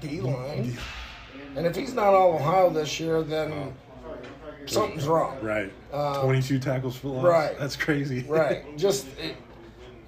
[0.00, 0.76] D line.
[1.56, 3.74] And if he's not all Ohio this year, then
[4.66, 5.38] something's wrong.
[5.42, 5.72] Right.
[5.92, 7.24] Um, 22 tackles for loss.
[7.24, 7.58] Right.
[7.58, 8.22] That's crazy.
[8.28, 8.76] right.
[8.78, 9.36] Just, it,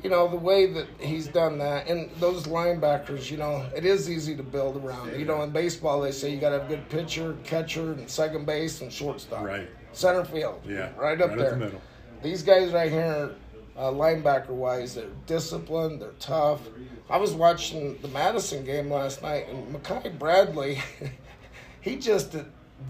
[0.02, 4.10] you know, the way that he's done that, and those linebackers, you know, it is
[4.10, 5.18] easy to build around.
[5.18, 8.08] You know, in baseball, they say you got to have a good pitcher, catcher, and
[8.08, 9.44] second base and shortstop.
[9.44, 9.68] Right.
[9.92, 10.60] Center field.
[10.66, 10.90] Yeah.
[10.98, 11.50] Right up right there.
[11.50, 11.80] the middle.
[12.22, 13.34] These guys right here,
[13.76, 16.60] uh, linebacker wise, they're disciplined, they're tough.
[17.10, 20.80] I was watching the Madison game last night, and Makai Bradley,
[21.80, 22.36] he just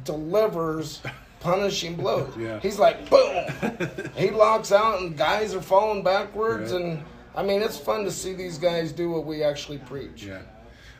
[0.05, 1.01] delivers
[1.41, 2.37] punishing blows.
[2.39, 2.61] Yeah.
[2.61, 3.47] He's like, boom.
[4.17, 6.73] he locks out, and guys are falling backwards.
[6.73, 6.83] Right.
[6.83, 10.25] And I mean, it's fun to see these guys do what we actually preach.
[10.25, 10.43] Yeah.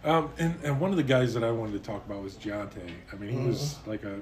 [0.05, 2.91] Um, and, and one of the guys that I wanted to talk about was Giante.
[3.11, 3.49] I mean, he mm-hmm.
[3.49, 4.21] was like a,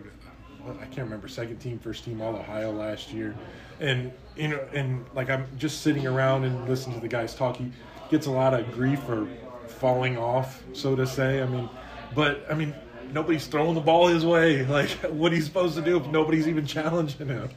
[0.80, 3.34] I can't remember, second team, first team All Ohio last year.
[3.80, 7.56] And, you know, and like I'm just sitting around and listening to the guys talk.
[7.56, 7.72] He
[8.10, 9.26] gets a lot of grief for
[9.66, 11.42] falling off, so to say.
[11.42, 11.68] I mean,
[12.14, 12.74] but I mean,
[13.12, 14.66] nobody's throwing the ball his way.
[14.72, 17.50] Like, what he's supposed to do if nobody's even challenging him?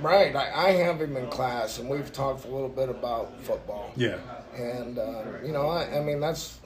[0.00, 0.34] Right.
[0.34, 3.92] I, I have him in class, and we've talked a little bit about football.
[3.96, 4.18] Yeah.
[4.54, 6.58] And uh, you know, I, I, mean, that's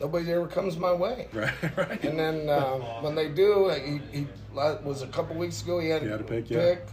[0.00, 1.28] nobody ever comes my way.
[1.32, 1.76] Right.
[1.76, 2.04] Right.
[2.04, 5.78] And then uh, when they do, he, he was a couple weeks ago.
[5.78, 6.48] He had, he had a pick.
[6.48, 6.86] pick.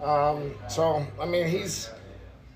[0.00, 0.30] Yeah.
[0.30, 1.90] Um, so I mean, he's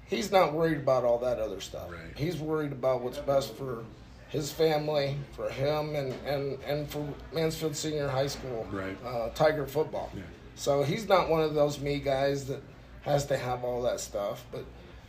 [0.06, 1.90] he's not worried about all that other stuff.
[1.90, 2.16] Right.
[2.16, 3.84] He's worried about what's best for
[4.32, 8.96] his family, for him, and, and, and for Mansfield Senior High School, right.
[9.04, 10.10] uh, Tiger football.
[10.16, 10.22] Yeah.
[10.54, 12.62] So he's not one of those me guys that
[13.02, 14.46] has to have all that stuff.
[14.50, 14.64] But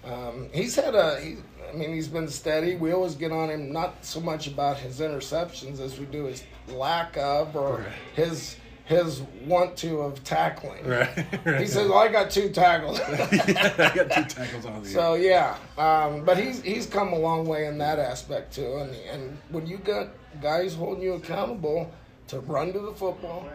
[0.05, 1.37] um, he's had a, he,
[1.69, 2.75] I mean, he's been steady.
[2.75, 6.43] We always get on him, not so much about his interceptions as we do his
[6.67, 7.87] lack of or right.
[8.15, 10.85] his his want to of tackling.
[10.85, 11.15] Right.
[11.45, 11.61] right.
[11.61, 12.99] He says, "Well, I got two tackles."
[13.47, 14.89] yeah, I got two tackles on the.
[14.89, 18.77] So yeah, um, but he's he's come a long way in that aspect too.
[18.77, 20.09] And and when you got
[20.41, 21.91] guys holding you accountable
[22.27, 23.47] to run to the football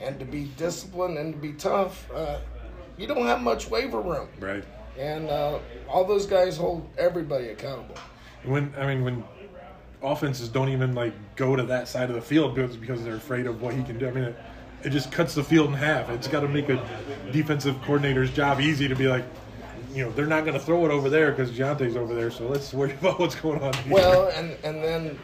[0.00, 2.38] and to be disciplined and to be tough, uh,
[2.98, 4.28] you don't have much waiver room.
[4.40, 4.64] Right.
[4.98, 7.96] And uh, all those guys hold everybody accountable.
[8.44, 9.24] When I mean when
[10.02, 13.46] offenses don't even like go to that side of the field because because they're afraid
[13.46, 14.06] of what he can do.
[14.06, 14.36] I mean, it,
[14.84, 16.10] it just cuts the field in half.
[16.10, 16.86] It's got to make a
[17.32, 19.24] defensive coordinator's job easy to be like,
[19.94, 22.30] you know, they're not going to throw it over there because Giante's over there.
[22.30, 23.72] So let's worry about what's going on.
[23.74, 23.94] Here.
[23.94, 25.18] Well, and and then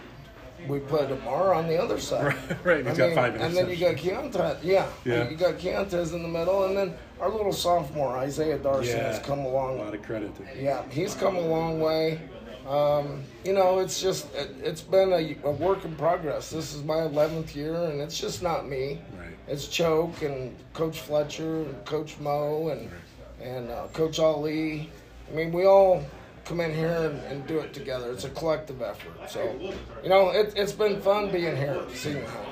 [0.68, 2.27] we put Amar on the other side.
[2.27, 2.87] Right, right.
[2.87, 4.59] He's I got mean, five And then you got Keontae.
[4.62, 4.87] Yeah.
[5.05, 5.29] Yeah.
[5.29, 9.12] You got Keontae's in the middle, and then our little sophomore Isaiah Darcy yeah.
[9.12, 9.79] has come along.
[9.79, 10.64] A lot of credit to him.
[10.64, 12.20] Yeah, he's come a long way.
[12.68, 16.51] Um, you know, it's just it, has been a, a, work in progress.
[16.51, 19.01] This is my eleventh year, and it's just not me.
[19.18, 19.29] Right.
[19.49, 23.49] It's Choke and Coach Fletcher and Coach Mo and right.
[23.49, 24.90] and uh, Coach Ali.
[25.31, 26.05] I mean, we all
[26.44, 28.11] come in here and, and, do it together.
[28.12, 29.31] It's a collective effort.
[29.31, 29.72] So,
[30.03, 32.46] you know, it, has been fun being here Senior High.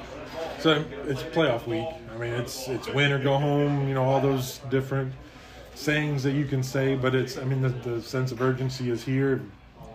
[0.60, 1.86] So it's playoff week.
[2.14, 3.88] I mean, it's it's win or go home.
[3.88, 5.12] You know, all those different
[5.74, 9.04] sayings that you can say, but it's I mean the, the sense of urgency is
[9.04, 9.40] here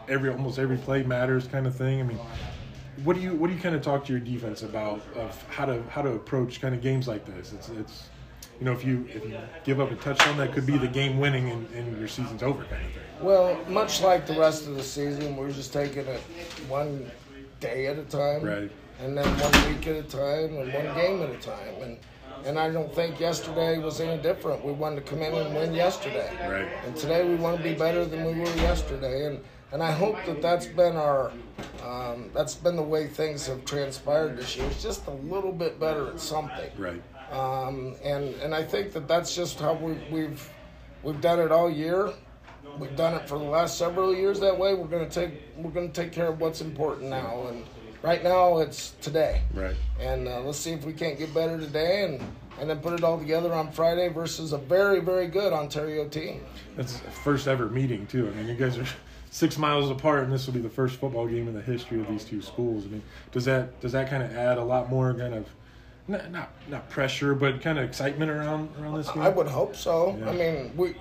[0.08, 2.00] every almost every play matters kind of thing.
[2.00, 2.20] I mean,
[3.04, 5.66] what do you what do you kind of talk to your defense about of how
[5.66, 7.54] to how to approach kind of games like this?
[7.54, 8.10] It's it's
[8.64, 11.20] you know if you if you give up a touchdown that could be the game
[11.20, 13.04] winning and, and your season's over kind of thing.
[13.22, 16.22] Well, much like the rest of the season, we're just taking it
[16.70, 17.12] one
[17.60, 18.72] day at a time, right?
[19.02, 21.98] And then one week at a time, and one game at a time, and
[22.46, 24.64] and I don't think yesterday was any different.
[24.64, 26.70] We wanted to come in and win yesterday, right?
[26.86, 30.24] And today we want to be better than we were yesterday, and and I hope
[30.26, 31.34] that that's been our
[31.84, 34.68] um, that's been the way things have transpired this year.
[34.68, 37.02] It's just a little bit better at something, right?
[37.34, 40.50] Um, and and I think that that's just how we, we've
[41.02, 42.14] we've done it all year.
[42.78, 44.74] We've done it for the last several years that way.
[44.76, 47.66] We're gonna take we're gonna take care of what's important now, and
[48.04, 49.42] right now it's today.
[49.54, 49.76] Right.
[50.00, 52.22] And uh, let's see if we can't get better today, and
[52.60, 56.46] and then put it all together on Friday versus a very very good Ontario team.
[56.76, 58.28] That's first ever meeting too.
[58.28, 58.86] I mean, you guys are
[59.32, 62.08] six miles apart, and this will be the first football game in the history of
[62.08, 62.86] these two schools.
[62.86, 65.48] I mean, does that does that kind of add a lot more kind of
[66.08, 69.24] not not, not pressure, but kind of excitement around around this game?
[69.24, 70.18] I would hope so.
[70.20, 70.30] Yeah.
[70.30, 70.96] I mean, we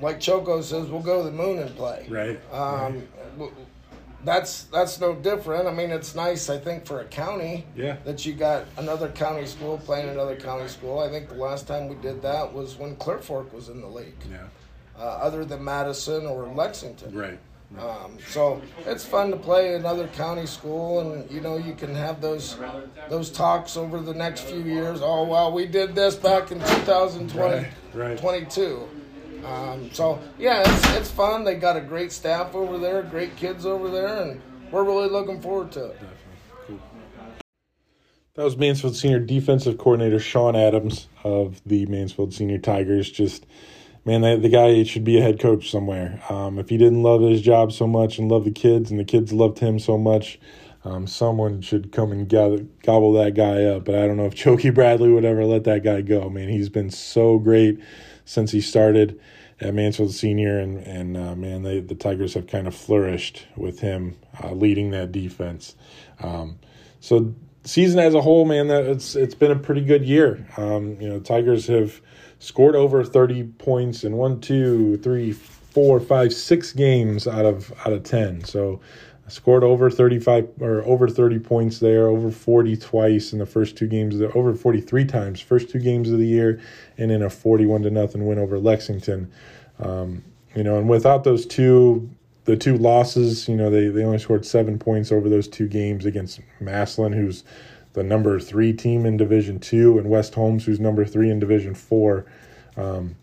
[0.00, 2.06] like Choco says, we'll go to the moon and play.
[2.08, 2.40] Right.
[2.52, 3.50] Um, right.
[4.24, 5.68] that's that's no different.
[5.68, 6.50] I mean, it's nice.
[6.50, 10.68] I think for a county, yeah, that you got another county school playing another county
[10.68, 10.98] school.
[10.98, 13.88] I think the last time we did that was when Clear Fork was in the
[13.88, 14.14] league.
[14.30, 14.38] Yeah.
[14.98, 17.16] Uh, other than Madison or Lexington.
[17.16, 17.38] Right.
[17.78, 22.20] Um, so it's fun to play another county school, and you know you can have
[22.20, 22.56] those
[23.08, 25.00] those talks over the next few years.
[25.02, 28.18] Oh well, we did this back in 2020, right, right.
[28.18, 28.88] 22.
[29.44, 31.44] Um, so yeah, it's, it's fun.
[31.44, 35.40] They got a great staff over there, great kids over there, and we're really looking
[35.40, 36.00] forward to it.
[36.66, 36.80] Cool.
[38.34, 43.10] That was Mansfield Senior Defensive Coordinator Sean Adams of the Mansfield Senior Tigers.
[43.10, 43.46] Just
[44.04, 46.22] man, the, the guy should be a head coach somewhere.
[46.28, 49.04] Um, if he didn't love his job so much and love the kids, and the
[49.04, 50.38] kids loved him so much,
[50.84, 53.84] um, someone should come and gather, gobble that guy up.
[53.84, 56.28] But I don't know if Chokey Bradley would ever let that guy go.
[56.28, 57.78] Man, he's been so great
[58.24, 59.20] since he started
[59.60, 63.80] at Mansfield Senior, and and uh, man, they, the Tigers have kind of flourished with
[63.80, 65.76] him uh, leading that defense.
[66.20, 66.58] Um,
[67.00, 67.34] so
[67.64, 70.46] season as a whole, man, that it's it's been a pretty good year.
[70.56, 72.00] Um, you know, Tigers have
[72.42, 77.92] scored over 30 points in one, two, three, four, five, six games out of out
[77.92, 78.44] of 10.
[78.44, 78.80] So
[79.28, 83.86] scored over 35 or over 30 points there, over 40 twice in the first two
[83.86, 86.60] games, the, over 43 times first two games of the year,
[86.98, 89.30] and in a 41 to nothing win over Lexington.
[89.78, 90.24] Um,
[90.56, 92.10] you know, and without those two,
[92.44, 96.06] the two losses, you know, they they only scored seven points over those two games
[96.06, 97.44] against Massillon, who's
[97.94, 101.74] the number three team in Division Two, and West Holmes, who's number three in Division
[101.74, 102.26] Four.
[102.76, 103.16] Um,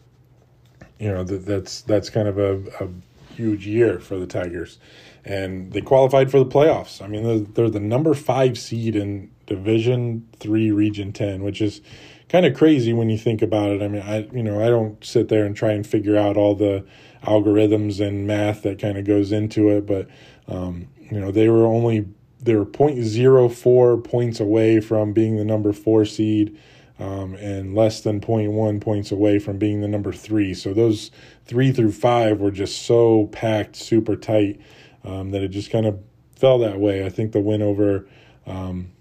[1.00, 2.90] you know that that's that's kind of a, a,
[3.36, 4.80] huge year for the Tigers,
[5.24, 7.02] and they qualified for the playoffs.
[7.02, 11.80] I mean, they're, they're the number five seed in Division Three, Region Ten, which is
[12.28, 13.82] kind of crazy when you think about it.
[13.82, 16.54] I mean, I you know I don't sit there and try and figure out all
[16.54, 16.86] the
[17.24, 20.08] algorithms and math that kind of goes into it, but
[20.48, 22.08] um, you know they were only
[22.42, 26.58] they were 0.04 points away from being the number four seed
[27.00, 30.54] um, and less than 0.1 points away from being the number three.
[30.54, 31.12] So those
[31.46, 34.60] three through five were just so packed, super tight
[35.04, 36.00] um, that it just kind of
[36.36, 37.06] fell that way.
[37.06, 38.08] I think the win over
[38.46, 38.92] um,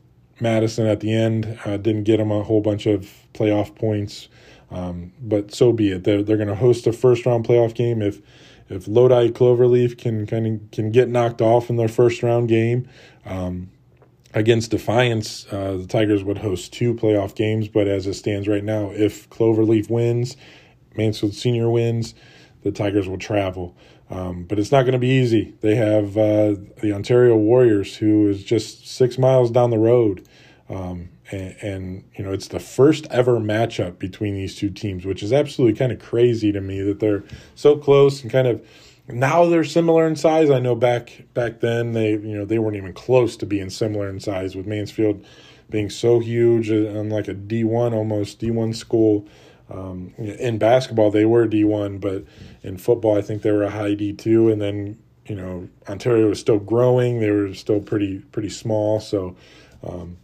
[0.41, 4.29] Madison at the end uh, didn't get them a whole bunch of playoff points,
[4.71, 6.05] um, but so be it.
[6.05, 8.21] They're they're going to host a first round playoff game if
[8.69, 12.89] if Lodi Cloverleaf can kind of can get knocked off in their first round game.
[13.29, 13.71] Um,
[14.35, 18.65] against Defiance, uh, the Tigers would host two playoff games, but as it stands right
[18.65, 20.37] now, if Cloverleaf wins,
[20.97, 22.15] Mansfield Senior wins,
[22.63, 23.77] the Tigers will travel.
[24.11, 25.55] Um, but it's not going to be easy.
[25.61, 30.27] They have uh, the Ontario Warriors, who is just six miles down the road.
[30.71, 35.23] Um, and, and, you know, it's the first ever matchup between these two teams, which
[35.23, 37.25] is absolutely kind of crazy to me that they're
[37.55, 38.67] so close and kind of
[39.09, 40.51] now they're similar in size.
[40.51, 44.09] I know back back then they you know they weren't even close to being similar
[44.09, 45.25] in size with Mansfield
[45.71, 49.27] being so huge and like a D one almost D one school.
[49.71, 52.25] Um, in basketball, they were D one, but
[52.63, 54.51] in football, I think they were a high D two.
[54.51, 59.01] And then you know Ontario was still growing; they were still pretty pretty small.
[59.01, 59.37] So,
[59.83, 60.17] um,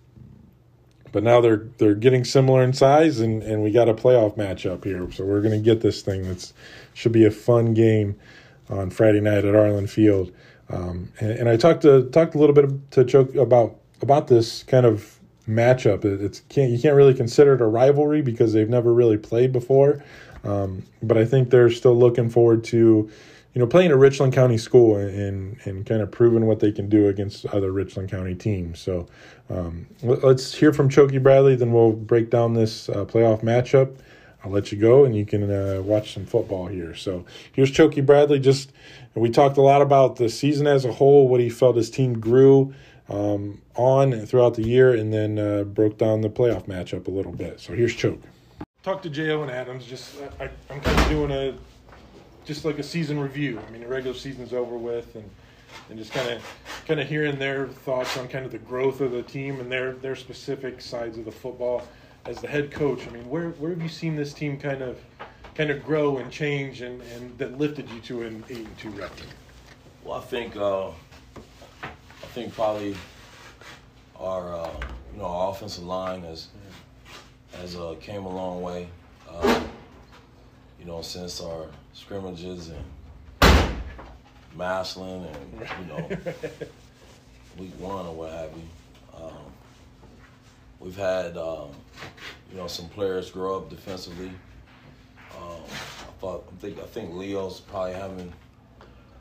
[1.12, 4.84] but now they're they're getting similar in size, and and we got a playoff matchup
[4.84, 5.10] here.
[5.12, 6.22] So we're gonna get this thing.
[6.22, 6.54] That's
[6.94, 8.16] should be a fun game
[8.68, 10.32] on Friday night at Arlin Field.
[10.70, 14.62] Um, and, and, I talked to talked a little bit to Choke about about this
[14.62, 16.04] kind of matchup.
[16.04, 19.52] It, it's can't you can't really consider it a rivalry because they've never really played
[19.52, 20.02] before.
[20.42, 24.58] Um, but I think they're still looking forward to, you know, playing a Richland County
[24.58, 28.78] school and and kind of proving what they can do against other Richland County teams.
[28.78, 29.06] So
[29.50, 33.96] um, let's hear from Chokey Bradley, then we'll break down this uh, playoff matchup.
[34.44, 36.94] I'll let you go and you can uh, watch some football here.
[36.94, 38.38] So here's Chokey Bradley.
[38.38, 38.72] Just
[39.14, 42.20] we talked a lot about the season as a whole, what he felt his team
[42.20, 42.74] grew
[43.08, 47.32] um, on throughout the year, and then uh, broke down the playoff matchup a little
[47.32, 47.60] bit.
[47.60, 48.20] So here's Choke.
[48.82, 49.86] Talk to Jo and Adams.
[49.86, 51.54] Just I, I'm kind of doing a
[52.44, 53.60] just like a season review.
[53.66, 55.28] I mean, the regular season's over with, and
[55.88, 56.42] and just kind of
[56.86, 59.94] kind of hearing their thoughts on kind of the growth of the team and their
[59.94, 61.82] their specific sides of the football
[62.26, 64.98] as the head coach, I mean, where where have you seen this team kind of
[65.54, 68.90] kind of grow and change and, and that lifted you to an eight and two
[68.90, 69.26] record?
[70.04, 72.96] Well, I think uh, I think probably
[74.18, 74.70] our uh,
[75.12, 76.48] you know our offensive line has
[77.58, 78.88] has uh, came a long way.
[79.28, 79.62] Uh,
[80.78, 82.84] you know, since our scrimmages and
[84.56, 86.08] Massillon and you know
[87.58, 88.62] week one or what have you.
[90.84, 91.70] We've had um,
[92.52, 94.30] you know some players grow up defensively.
[95.34, 98.30] Um, I thought I think I think Leo's probably having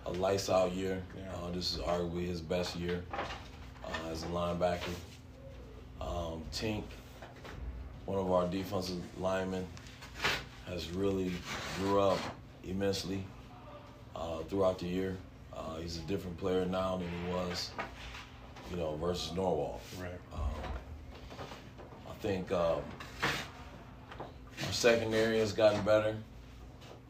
[0.06, 1.02] a lights out year.
[1.34, 4.94] Uh, this is arguably his best year uh, as a linebacker.
[6.02, 6.84] Um, Tink,
[8.08, 9.66] one of our defensive linemen,
[10.68, 11.32] has really
[11.80, 12.20] grew up
[12.66, 13.24] immensely
[14.18, 15.16] uh, throughout the year.
[15.56, 17.72] Uh, he's a different player now than he was,
[18.70, 19.80] you know, versus Norwalk.
[19.98, 20.12] Right.
[22.24, 22.82] I think um,
[24.66, 26.16] our secondary has gotten better.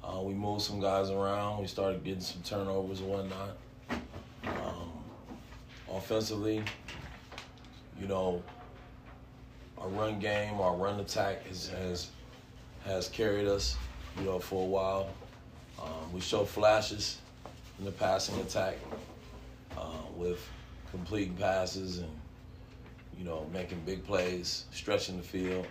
[0.03, 1.61] Uh, we moved some guys around.
[1.61, 3.57] We started getting some turnovers and whatnot.
[4.43, 4.89] Um,
[5.87, 6.63] offensively,
[8.01, 8.41] you know,
[9.77, 12.09] our run game, our run attack has has,
[12.83, 13.77] has carried us,
[14.17, 15.09] you know, for a while.
[15.79, 17.19] Um, we show flashes
[17.77, 18.77] in the passing attack
[19.77, 20.43] uh, with
[20.89, 22.09] completing passes and
[23.17, 25.65] you know making big plays, stretching the field,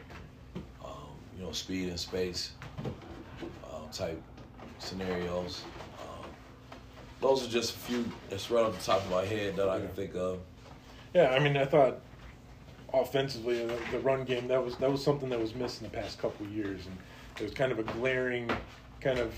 [0.85, 0.93] um,
[1.37, 2.53] you know, speed and space
[3.93, 4.21] type
[4.79, 5.63] scenarios.
[6.01, 6.29] Um,
[7.21, 9.79] those are just a few that's right off the top of my head that I
[9.79, 10.41] can think of.
[11.15, 12.01] Yeah, I mean, I thought
[12.93, 16.19] offensively the, the run game that was that was something that was missing the past
[16.19, 16.97] couple of years, and
[17.39, 18.51] it was kind of a glaring
[19.01, 19.35] kind of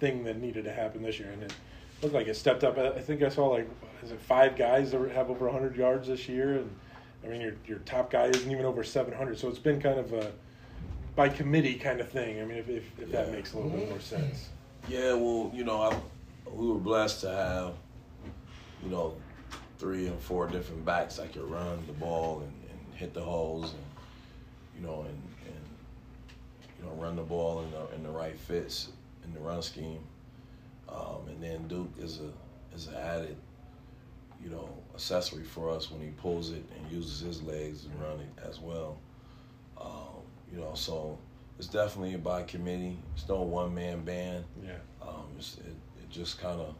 [0.00, 1.54] thing that needed to happen this year, and it
[2.02, 2.78] looked like it stepped up.
[2.78, 3.68] I think I saw like
[4.02, 6.70] is it five guys that have over 100 yards this year, and
[7.24, 10.12] I mean your your top guy isn't even over 700, so it's been kind of
[10.12, 10.32] a
[11.16, 12.40] by committee kind of thing.
[12.40, 14.48] I mean, if, if, if that makes a little bit more sense.
[14.88, 15.96] Yeah, well, you know, I,
[16.50, 17.74] we were blessed to have,
[18.82, 19.14] you know,
[19.78, 23.72] three and four different backs that could run the ball and, and hit the holes
[23.74, 23.84] and,
[24.76, 25.64] you know, and, and
[26.78, 28.88] you know, run the ball in the, in the right fits
[29.24, 30.00] in the run scheme.
[30.88, 32.30] Um, and then Duke is a
[32.74, 33.36] is an added,
[34.44, 38.20] you know, accessory for us when he pulls it and uses his legs and run
[38.20, 38.98] it as well.
[39.80, 40.22] Um,
[40.52, 41.18] you know, so
[41.58, 42.98] it's definitely a by committee.
[43.14, 44.44] It's no one man band.
[44.62, 44.74] Yeah.
[45.00, 46.74] Um, it, it just kind of,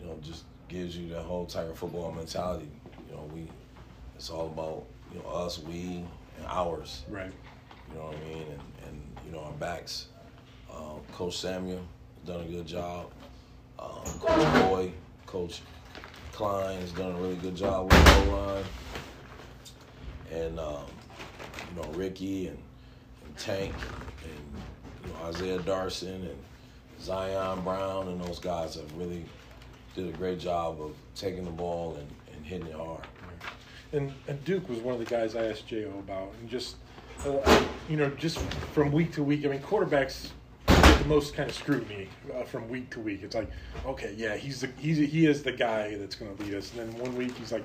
[0.00, 2.68] you know, just gives you that whole Tiger football mentality.
[3.08, 3.48] You know, we,
[4.16, 6.04] it's all about you know us, we,
[6.36, 7.04] and ours.
[7.08, 7.32] Right.
[7.88, 8.42] You know what I mean?
[8.42, 10.08] And and you know our backs.
[10.74, 11.80] Um, Coach Samuel
[12.16, 13.10] has done a good job.
[13.78, 14.92] Um, Coach Boy,
[15.24, 15.62] Coach
[16.38, 18.64] Klein has done a really good job with the line.
[20.32, 20.84] And um,
[21.68, 22.58] you know Ricky and,
[23.24, 23.74] and Tank
[24.22, 24.62] and
[25.04, 26.38] you know Isaiah Darson and
[27.00, 29.24] Zion Brown and those guys have really
[29.96, 33.02] did a great job of taking the ball and, and hitting it hard.
[33.90, 36.76] And, and Duke was one of the guys I asked Jo about, and just
[37.26, 38.38] uh, you know, just
[38.72, 39.44] from week to week.
[39.44, 40.28] I mean, quarterbacks
[41.08, 43.22] most kind of scrutiny uh, from week to week.
[43.22, 43.50] It's like,
[43.86, 46.72] okay, yeah, he's the he's he is the guy that's going to lead us.
[46.72, 47.64] And then one week he's like,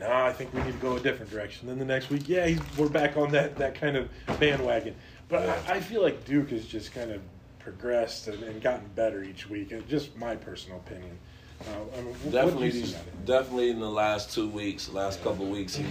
[0.00, 1.68] no, nah, I think we need to go a different direction.
[1.68, 4.08] Then the next week, yeah, we're back on that, that kind of
[4.40, 4.94] bandwagon.
[5.28, 7.22] But I, I, feel like Duke has just kind of
[7.60, 9.72] progressed and, and gotten better each week.
[9.72, 11.16] And just my personal opinion.
[11.60, 15.24] Uh, I mean, definitely, definitely in the last two weeks, last yeah.
[15.24, 15.86] couple weeks, he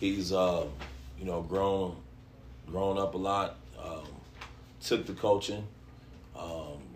[0.00, 0.66] he's uh,
[1.18, 1.96] you know grown
[2.66, 3.56] grown up a lot.
[3.82, 4.06] Um,
[4.82, 5.66] took the coaching.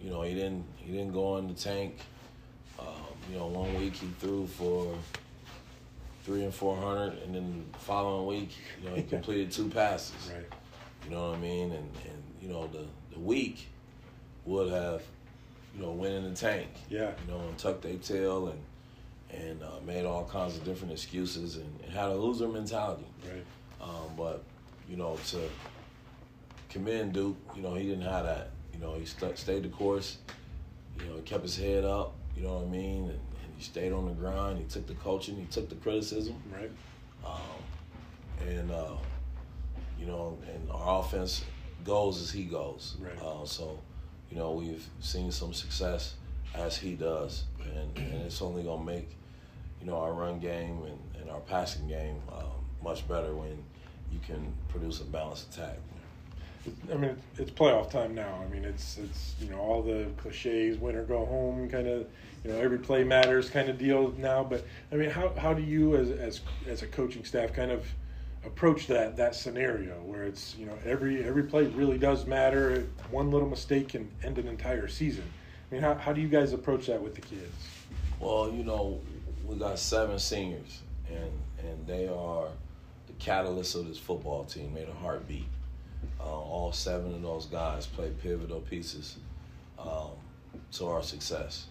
[0.05, 1.97] You know, he didn't he didn't go in the tank.
[2.79, 2.87] Um,
[3.31, 4.95] you know, one week he threw for
[6.25, 8.51] three and four hundred, and then the following week,
[8.83, 10.31] you know, he completed two passes.
[10.31, 10.45] Right.
[11.05, 11.73] You know what I mean?
[11.73, 13.69] And and you know the the week
[14.45, 15.03] would have,
[15.75, 16.69] you know, went in the tank.
[16.91, 17.13] Yeah.
[17.27, 18.61] You know, and tucked their tail and
[19.31, 23.07] and uh, made all kinds of different excuses and, and had a loser mentality.
[23.27, 23.45] Right.
[23.81, 24.43] Um, but
[24.89, 25.39] you know to
[26.69, 28.51] commend Duke, you know, he didn't have that.
[28.85, 30.18] You know, he st- stayed the course.
[30.99, 32.12] You know, he kept his head up.
[32.37, 33.09] You know what I mean?
[33.09, 33.20] And,
[33.57, 34.59] he stayed on the grind.
[34.59, 35.37] He took the coaching.
[35.37, 36.35] He took the criticism.
[36.53, 36.72] Right.
[37.24, 38.97] Um, and uh,
[39.97, 41.45] you know, and our offense
[41.85, 42.97] goes as he goes.
[42.99, 43.16] Right.
[43.22, 43.78] Uh, so,
[44.28, 46.14] you know, we've seen some success
[46.53, 49.16] as he does, and, and it's only gonna make
[49.80, 53.62] you know our run game and, and our passing game um, much better when
[54.11, 55.78] you can produce a balanced attack.
[56.91, 58.41] I mean, it's playoff time now.
[58.43, 62.07] I mean, it's it's you know all the cliches, win or go home, kind of
[62.45, 64.45] you know every play matters kind of deal now.
[64.45, 67.87] But I mean, how how do you as as as a coaching staff kind of
[68.47, 72.87] approach that that scenario where it's you know every every play really does matter.
[73.11, 75.25] One little mistake can end an entire season.
[75.71, 77.55] I mean, how how do you guys approach that with the kids?
[78.21, 79.01] Well, you know,
[79.47, 82.49] we got seven seniors, and and they are
[83.07, 84.73] the catalyst of this football team.
[84.75, 85.47] They're the heartbeat
[86.21, 89.17] uh, all seven of those guys play pivotal pieces
[89.79, 90.11] um,
[90.73, 91.67] to our success.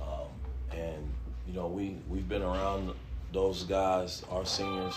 [0.00, 0.28] Um,
[0.76, 1.08] and
[1.46, 2.92] you know, we we've been around
[3.32, 4.94] those guys, our seniors,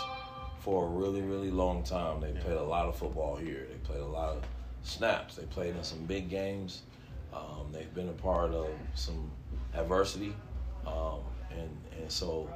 [0.59, 2.21] for a really really long time.
[2.21, 3.67] They played a lot of football here.
[3.69, 4.43] They played a lot of
[4.83, 5.35] snaps.
[5.35, 6.81] They played in some big games.
[7.33, 9.31] Um, they've been a part of some
[9.73, 10.35] adversity,
[10.85, 11.19] um,
[11.51, 11.69] and
[11.99, 12.49] and so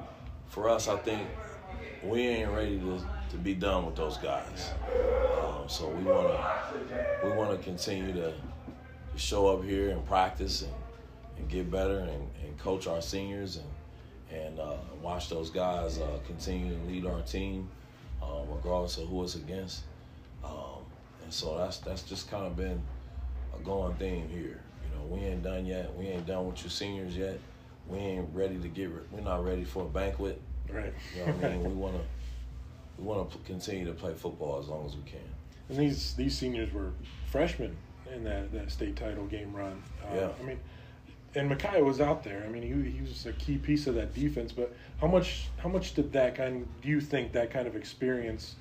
[0.47, 1.27] for us, I think
[2.07, 3.01] we ain't ready to,
[3.31, 4.71] to be done with those guys.
[5.41, 6.39] Um, so we wanna
[7.23, 10.73] we wanna continue to, to show up here and practice and,
[11.37, 13.65] and get better and, and coach our seniors and
[14.31, 17.69] and uh, watch those guys uh, continue to lead our team,
[18.21, 19.83] um, regardless of who it's against.
[20.43, 20.83] Um,
[21.23, 22.81] and so that's that's just kind of been
[23.55, 24.61] a going theme here.
[24.83, 25.95] You know, we ain't done yet.
[25.95, 27.39] We ain't done with your seniors yet.
[27.87, 28.89] We ain't ready to get.
[29.11, 30.41] We're not ready for a banquet.
[30.69, 30.93] Right.
[31.13, 31.63] You know what I mean?
[31.63, 32.01] We want to
[32.97, 35.19] we want to continue to play football as long as we can.
[35.69, 36.91] And these these seniors were
[37.31, 37.75] freshmen
[38.13, 39.81] in that, that state title game run.
[40.03, 40.29] Uh, yeah.
[40.39, 40.59] I mean,
[41.33, 42.43] and Micaiah was out there.
[42.45, 44.51] I mean, he, he was a key piece of that defense.
[44.51, 46.67] But how much how much did that kind?
[46.81, 48.55] Do you think that kind of experience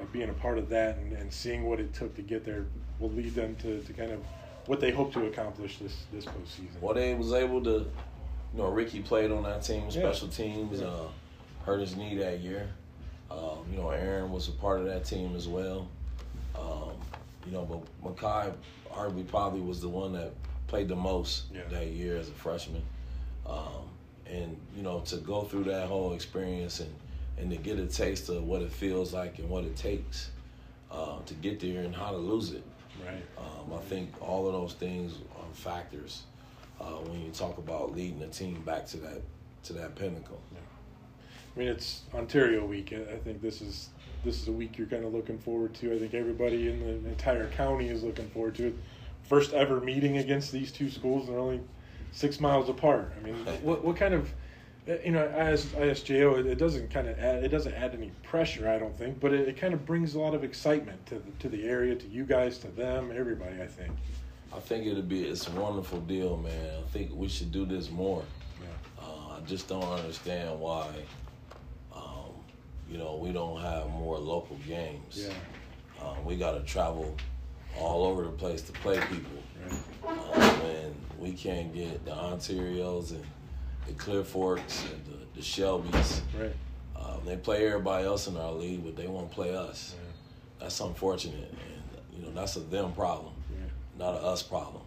[0.00, 2.66] of being a part of that and, and seeing what it took to get there
[2.98, 4.20] will lead them to, to kind of
[4.66, 6.80] what they hope to accomplish this this postseason?
[6.80, 7.86] Well, they was able to.
[8.54, 10.34] You know, Ricky played on that team, special yeah.
[10.34, 10.80] teams.
[10.80, 10.86] Yeah.
[10.86, 11.08] Uh,
[11.64, 12.68] hurt his knee that year.
[13.30, 15.88] Um, you know, Aaron was a part of that team as well.
[16.58, 16.92] Um,
[17.46, 18.52] you know, but Makai
[18.92, 20.32] arguably probably was the one that
[20.66, 21.62] played the most yeah.
[21.70, 22.82] that year as a freshman.
[23.46, 23.88] Um,
[24.26, 26.94] and you know, to go through that whole experience and
[27.36, 30.30] and to get a taste of what it feels like and what it takes
[30.90, 32.62] uh, to get there and how to lose it.
[33.04, 33.22] Right.
[33.36, 36.22] Um, I think all of those things are factors
[36.80, 39.22] uh, when you talk about leading a team back to that
[39.64, 40.40] to that pinnacle.
[40.52, 40.60] Yeah.
[41.54, 42.92] I mean, it's Ontario week.
[42.92, 43.90] I think this is
[44.24, 45.94] this is a week you're kind of looking forward to.
[45.94, 48.74] I think everybody in the entire county is looking forward to it.
[49.28, 51.28] First ever meeting against these two schools.
[51.28, 51.60] They're only
[52.12, 53.12] six miles apart.
[53.18, 54.32] I mean, what what kind of
[54.86, 58.68] you know, as ISJO, it, it doesn't kind of add, it doesn't add any pressure,
[58.68, 61.30] I don't think, but it, it kind of brings a lot of excitement to the,
[61.40, 63.62] to the area, to you guys, to them, everybody.
[63.62, 63.92] I think.
[64.54, 66.78] I think it'll be it's a wonderful deal, man.
[66.78, 68.22] I think we should do this more.
[68.60, 69.04] Yeah.
[69.04, 70.88] Uh, I just don't understand why
[72.90, 75.28] you know, we don't have more local games.
[75.28, 75.32] Yeah.
[76.02, 77.16] Um, we got to travel
[77.78, 79.42] all over the place to play people.
[80.02, 80.18] Right.
[80.36, 83.24] Um, and we can't get the Ontarios and
[83.86, 86.20] the Clear Forks and the, the Shelbys.
[86.38, 86.54] Right.
[86.96, 89.94] Um, they play everybody else in our league, but they won't play us.
[90.60, 93.66] That's unfortunate, and you know that's a them problem, yeah.
[93.98, 94.82] not a us problem.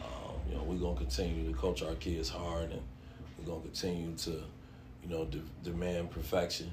[0.00, 2.82] Um, you know we're gonna continue to coach our kids hard, and
[3.38, 6.70] we're gonna continue to, you know, de- demand perfection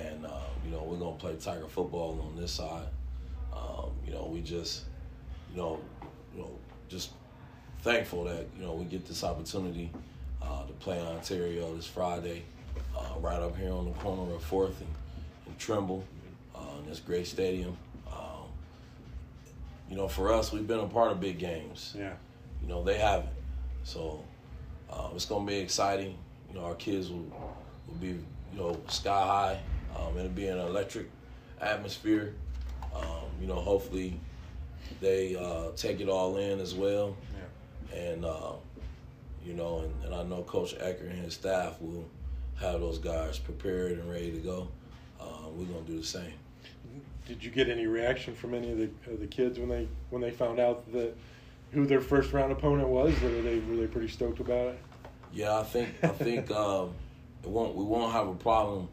[0.00, 0.30] and uh,
[0.64, 2.86] you know we're gonna play Tiger football on this side.
[3.52, 4.84] Um, you know, we just,
[5.52, 5.80] you know,
[6.34, 6.50] you know,
[6.88, 7.10] just
[7.82, 9.90] thankful that you know we get this opportunity
[10.42, 12.42] uh, to play Ontario this Friday,
[12.96, 14.90] uh, right up here on the corner of Fourth and,
[15.46, 16.04] and Trimble,
[16.54, 17.76] uh, in this great stadium.
[18.10, 18.48] Um,
[19.88, 21.94] you know, for us, we've been a part of big games.
[21.96, 22.14] Yeah.
[22.62, 23.30] You know, they haven't,
[23.82, 24.22] so
[24.90, 26.16] uh, it's gonna be exciting.
[26.48, 27.26] You know, our kids will
[27.86, 29.60] will be you know sky high.
[29.96, 31.08] Um, it'll be an electric
[31.60, 32.34] atmosphere.
[32.94, 34.18] Um, you know, hopefully
[35.00, 37.16] they uh, take it all in as well.
[37.92, 37.98] Yeah.
[37.98, 38.52] And, uh,
[39.44, 42.04] you know, and, and, I know Coach Ecker and his staff will
[42.60, 44.68] have those guys prepared and ready to go.
[45.20, 46.32] Uh, we're going to do the same.
[47.26, 50.20] Did you get any reaction from any of the, of the kids when they when
[50.20, 51.16] they found out that
[51.72, 53.18] who their first round opponent was?
[53.20, 54.78] Were they were they pretty stoked about it?
[55.32, 56.90] Yeah, I think I think um,
[57.44, 58.88] won't, we won't have a problem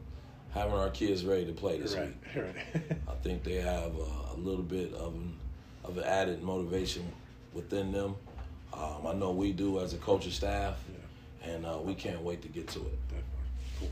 [0.51, 2.43] having our kids ready to play this right, week.
[2.43, 2.97] Right.
[3.07, 5.33] I think they have a, a little bit of an,
[5.83, 7.11] of an added motivation
[7.53, 8.15] within them.
[8.73, 11.53] Um, I know we do as a coaching staff, yeah.
[11.53, 12.99] and uh, we can't wait to get to it.
[13.79, 13.89] Cool.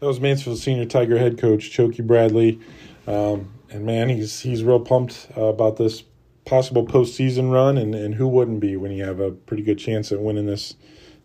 [0.00, 2.60] That was Mansfield Senior Tiger head coach Choky Bradley,
[3.06, 6.04] um, and man, he's he's real pumped uh, about this
[6.44, 10.12] possible postseason run, and, and who wouldn't be when you have a pretty good chance
[10.12, 10.74] at winning this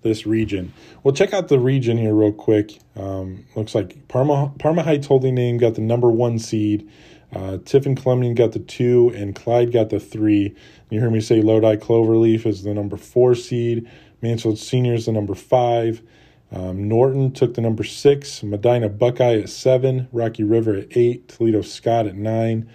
[0.01, 0.73] this region.
[1.03, 2.79] Well, check out the region here real quick.
[2.95, 6.89] Um, looks like Parma Parma Heights Holy Name got the number one seed.
[7.33, 10.55] Uh, Tiffin-Columbian got the two, and Clyde got the three.
[10.89, 13.89] You heard me say Lodi Cloverleaf is the number four seed.
[14.21, 16.01] Mansfield Senior is the number five.
[16.51, 18.41] Um, Norton took the number six.
[18.43, 20.07] Medina Buckeye at seven.
[20.13, 21.27] Rocky River at eight.
[21.27, 22.69] Toledo Scott at nine.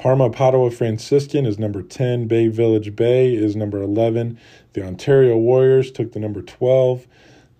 [0.00, 2.26] Parma Padua Franciscan is number 10.
[2.26, 4.40] Bay Village Bay is number 11.
[4.72, 7.06] The Ontario Warriors took the number 12.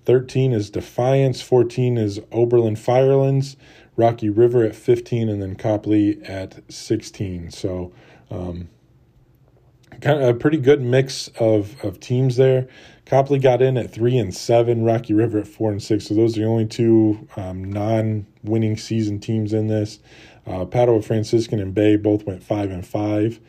[0.06, 1.42] 13 is Defiance.
[1.42, 3.58] 14 is Oberlin Firelands.
[3.94, 5.28] Rocky River at 15.
[5.28, 7.50] And then Copley at 16.
[7.50, 7.92] So,
[8.30, 8.70] um,
[10.00, 12.68] kind of a pretty good mix of, of teams there.
[13.10, 16.06] Copley got in at three and seven, Rocky River at four and six.
[16.06, 19.98] So those are the only two um, non-winning season teams in this.
[20.46, 23.40] Uh, Padua Franciscan and Bay both went five and five.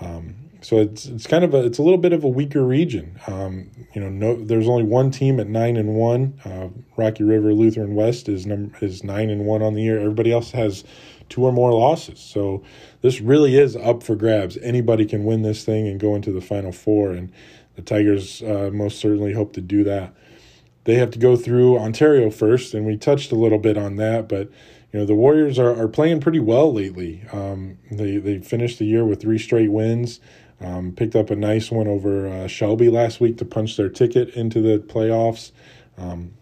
[0.00, 3.20] Um, so it's it's kind of a it's a little bit of a weaker region.
[3.28, 6.40] Um, you know, no, there's only one team at nine and one.
[6.44, 10.00] Uh, Rocky River Lutheran West is number is nine and one on the year.
[10.00, 10.82] Everybody else has
[11.28, 12.18] two or more losses.
[12.18, 12.64] So
[13.00, 14.56] this really is up for grabs.
[14.58, 17.30] Anybody can win this thing and go into the final four, and
[17.76, 20.14] the Tigers uh, most certainly hope to do that.
[20.84, 24.28] They have to go through Ontario first, and we touched a little bit on that,
[24.28, 24.50] but
[24.92, 27.24] you know the Warriors are, are playing pretty well lately.
[27.32, 30.20] Um, they they finished the year with three straight wins.
[30.60, 34.30] Um, picked up a nice one over uh, Shelby last week to punch their ticket
[34.30, 35.50] into the playoffs
[35.98, 36.34] um,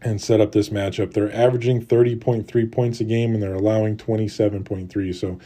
[0.00, 1.12] and set up this matchup.
[1.12, 5.14] They're averaging 30.3 points a game and they're allowing 27.3.
[5.14, 5.38] So,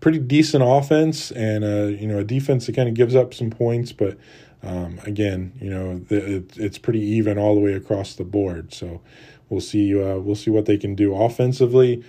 [0.00, 3.50] pretty decent offense and uh, you know a defense that kind of gives up some
[3.50, 4.18] points, but
[4.62, 8.72] um, again, you know the, it, it's pretty even all the way across the board.
[8.72, 9.00] So,
[9.48, 10.00] we'll see.
[10.00, 12.02] Uh, we'll see what they can do offensively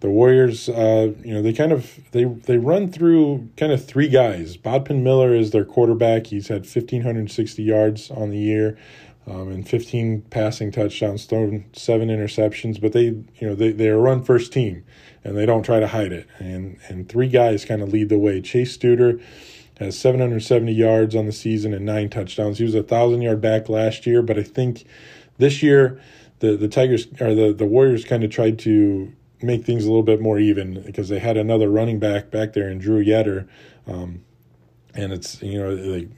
[0.00, 4.08] the Warriors, uh, you know, they kind of they they run through kind of three
[4.08, 4.56] guys.
[4.56, 6.26] Bodpin Miller is their quarterback.
[6.26, 8.78] He's had fifteen hundred sixty yards on the year,
[9.26, 12.80] um, and fifteen passing touchdowns, thrown seven interceptions.
[12.80, 14.84] But they, you know, they they're run first team,
[15.24, 16.28] and they don't try to hide it.
[16.38, 18.42] And and three guys kind of lead the way.
[18.42, 19.22] Chase Studer
[19.78, 22.58] has seven hundred seventy yards on the season and nine touchdowns.
[22.58, 24.84] He was a thousand yard back last year, but I think
[25.38, 26.00] this year
[26.40, 29.12] the the Tigers or the the Warriors kind of tried to
[29.42, 32.68] make things a little bit more even because they had another running back back there
[32.68, 33.46] in Drew Yetter,
[33.86, 34.22] um,
[34.94, 36.08] and it's you know like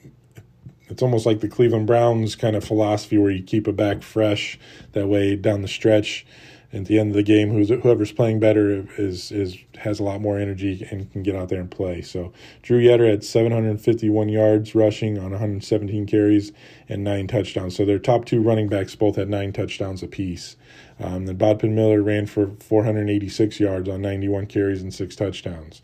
[0.87, 4.59] it's almost like the Cleveland Browns kind of philosophy where you keep a back fresh
[4.93, 6.25] that way down the stretch.
[6.71, 10.37] At the end of the game, whoever's playing better is is has a lot more
[10.37, 12.01] energy and can get out there and play.
[12.01, 16.51] So Drew Yetter had 751 yards rushing on 117 carries
[16.87, 17.75] and nine touchdowns.
[17.75, 20.57] So their top two running backs both had nine touchdowns apiece.
[20.99, 25.81] Um, then Bodpin Miller ran for 486 yards on 91 carries and six touchdowns.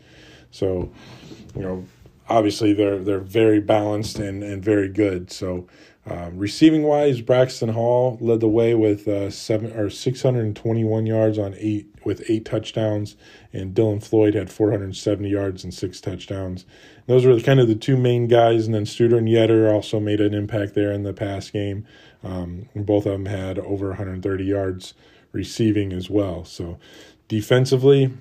[0.50, 0.92] So,
[1.54, 1.84] you know,
[2.28, 5.30] obviously they're they're very balanced and, and very good.
[5.32, 5.66] So,
[6.08, 11.54] um, receiving wise, Braxton Hall led the way with uh, seven or 621 yards on
[11.58, 13.16] eight with eight touchdowns,
[13.52, 16.64] and Dylan Floyd had 470 yards and six touchdowns.
[16.94, 19.98] And those were kind of the two main guys, and then Studer and Yetter also
[19.98, 21.84] made an impact there in the pass game.
[22.22, 24.94] Um, both of them had over 130 yards
[25.32, 26.44] receiving as well.
[26.44, 26.78] So
[27.26, 28.12] defensively,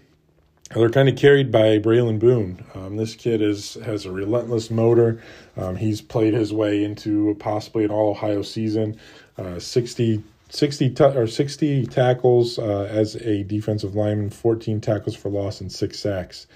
[0.74, 2.66] they're kind of carried by Braylon Boone.
[2.74, 5.22] Um, this kid is has a relentless motor.
[5.58, 9.00] Um, he's played his way into possibly an All Ohio season.
[9.38, 15.30] Uh, 60, 60 t- or 60 tackles uh, as a defensive lineman, 14 tackles for
[15.30, 16.48] loss, and six sacks.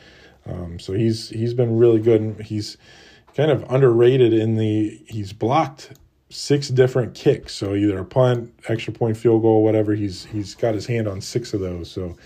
[0.45, 2.41] Um, so he's he's been really good.
[2.41, 2.77] He's
[3.35, 5.91] kind of underrated in the he's blocked
[6.29, 7.53] six different kicks.
[7.53, 9.93] So either a punt, extra point, field goal, whatever.
[9.93, 11.91] He's he's got his hand on six of those.
[11.91, 12.17] So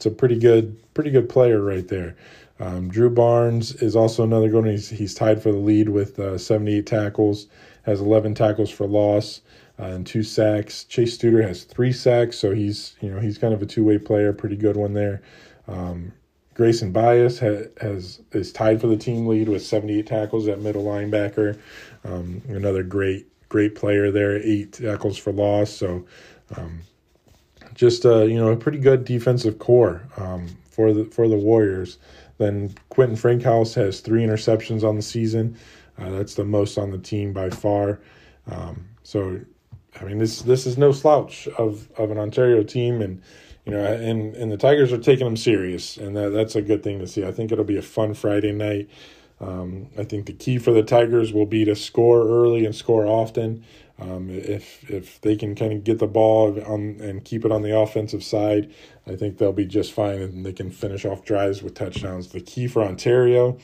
[0.00, 2.16] it's a pretty good pretty good player right there.
[2.58, 4.70] Um, Drew Barnes is also another good one.
[4.70, 7.48] He's, he's tied for the lead with uh, 78 tackles,
[7.82, 9.42] has 11 tackles for loss
[9.78, 10.84] uh, and two sacks.
[10.84, 13.98] Chase Studer has three sacks, so he's you know he's kind of a two way
[13.98, 15.20] player, pretty good one there.
[15.68, 16.12] Um,
[16.54, 20.84] Grayson Bias has, has is tied for the team lead with 78 tackles at middle
[20.84, 21.60] linebacker.
[22.04, 25.70] Um, another great great player there, eight tackles for loss.
[25.70, 26.06] So
[26.56, 26.80] um,
[27.74, 31.98] just uh, you know a pretty good defensive core um, for the for the Warriors.
[32.38, 35.56] Then Quentin Frankhouse has three interceptions on the season.
[35.98, 38.00] Uh, that's the most on the team by far.
[38.50, 39.40] Um, so
[40.00, 43.22] I mean this this is no slouch of of an Ontario team and
[43.66, 46.82] you know, and and the Tigers are taking them serious, and that, that's a good
[46.82, 47.24] thing to see.
[47.24, 48.88] I think it'll be a fun Friday night.
[49.40, 53.06] Um, I think the key for the Tigers will be to score early and score
[53.06, 53.64] often.
[54.00, 57.62] Um, if if they can kind of get the ball on and keep it on
[57.62, 58.72] the offensive side,
[59.06, 62.28] I think they'll be just fine and they can finish off drives with touchdowns.
[62.28, 63.58] The key for Ontario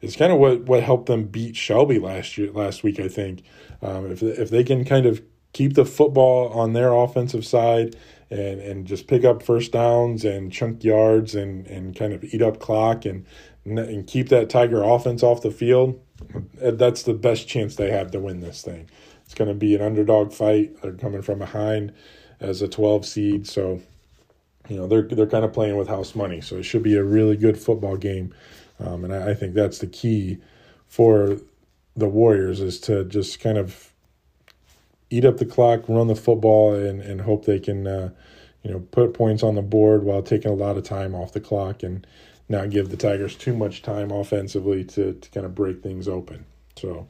[0.00, 3.00] is kind of what, what helped them beat Shelby last year last week.
[3.00, 3.42] I think
[3.80, 5.22] um, if if they can kind of
[5.52, 7.96] keep the football on their offensive side
[8.30, 12.42] and and just pick up first downs and chunk yards and and kind of eat
[12.42, 13.24] up clock and
[13.64, 16.00] and keep that Tiger offense off the field,
[16.54, 18.88] that's the best chance they have to win this thing.
[19.30, 20.82] It's going to be an underdog fight.
[20.82, 21.92] They're coming from behind
[22.40, 23.80] as a 12 seed, so
[24.68, 26.40] you know they're they're kind of playing with house money.
[26.40, 28.34] So it should be a really good football game,
[28.80, 30.38] um, and I, I think that's the key
[30.88, 31.36] for
[31.94, 33.92] the Warriors is to just kind of
[35.10, 38.10] eat up the clock, run the football, and and hope they can uh,
[38.64, 41.40] you know put points on the board while taking a lot of time off the
[41.40, 42.04] clock and
[42.48, 46.46] not give the Tigers too much time offensively to, to kind of break things open.
[46.74, 47.06] So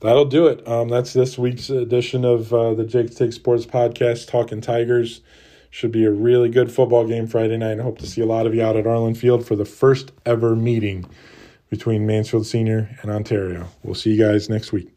[0.00, 0.66] that'll do it.
[0.66, 5.20] Um, that's this week's edition of uh, the Jake Take Sports Podcast, Talking Tigers.
[5.70, 7.78] Should be a really good football game Friday night.
[7.78, 10.12] I hope to see a lot of you out at Arlin Field for the first
[10.24, 11.04] ever meeting
[11.68, 13.68] between Mansfield Senior and Ontario.
[13.82, 14.95] We'll see you guys next week.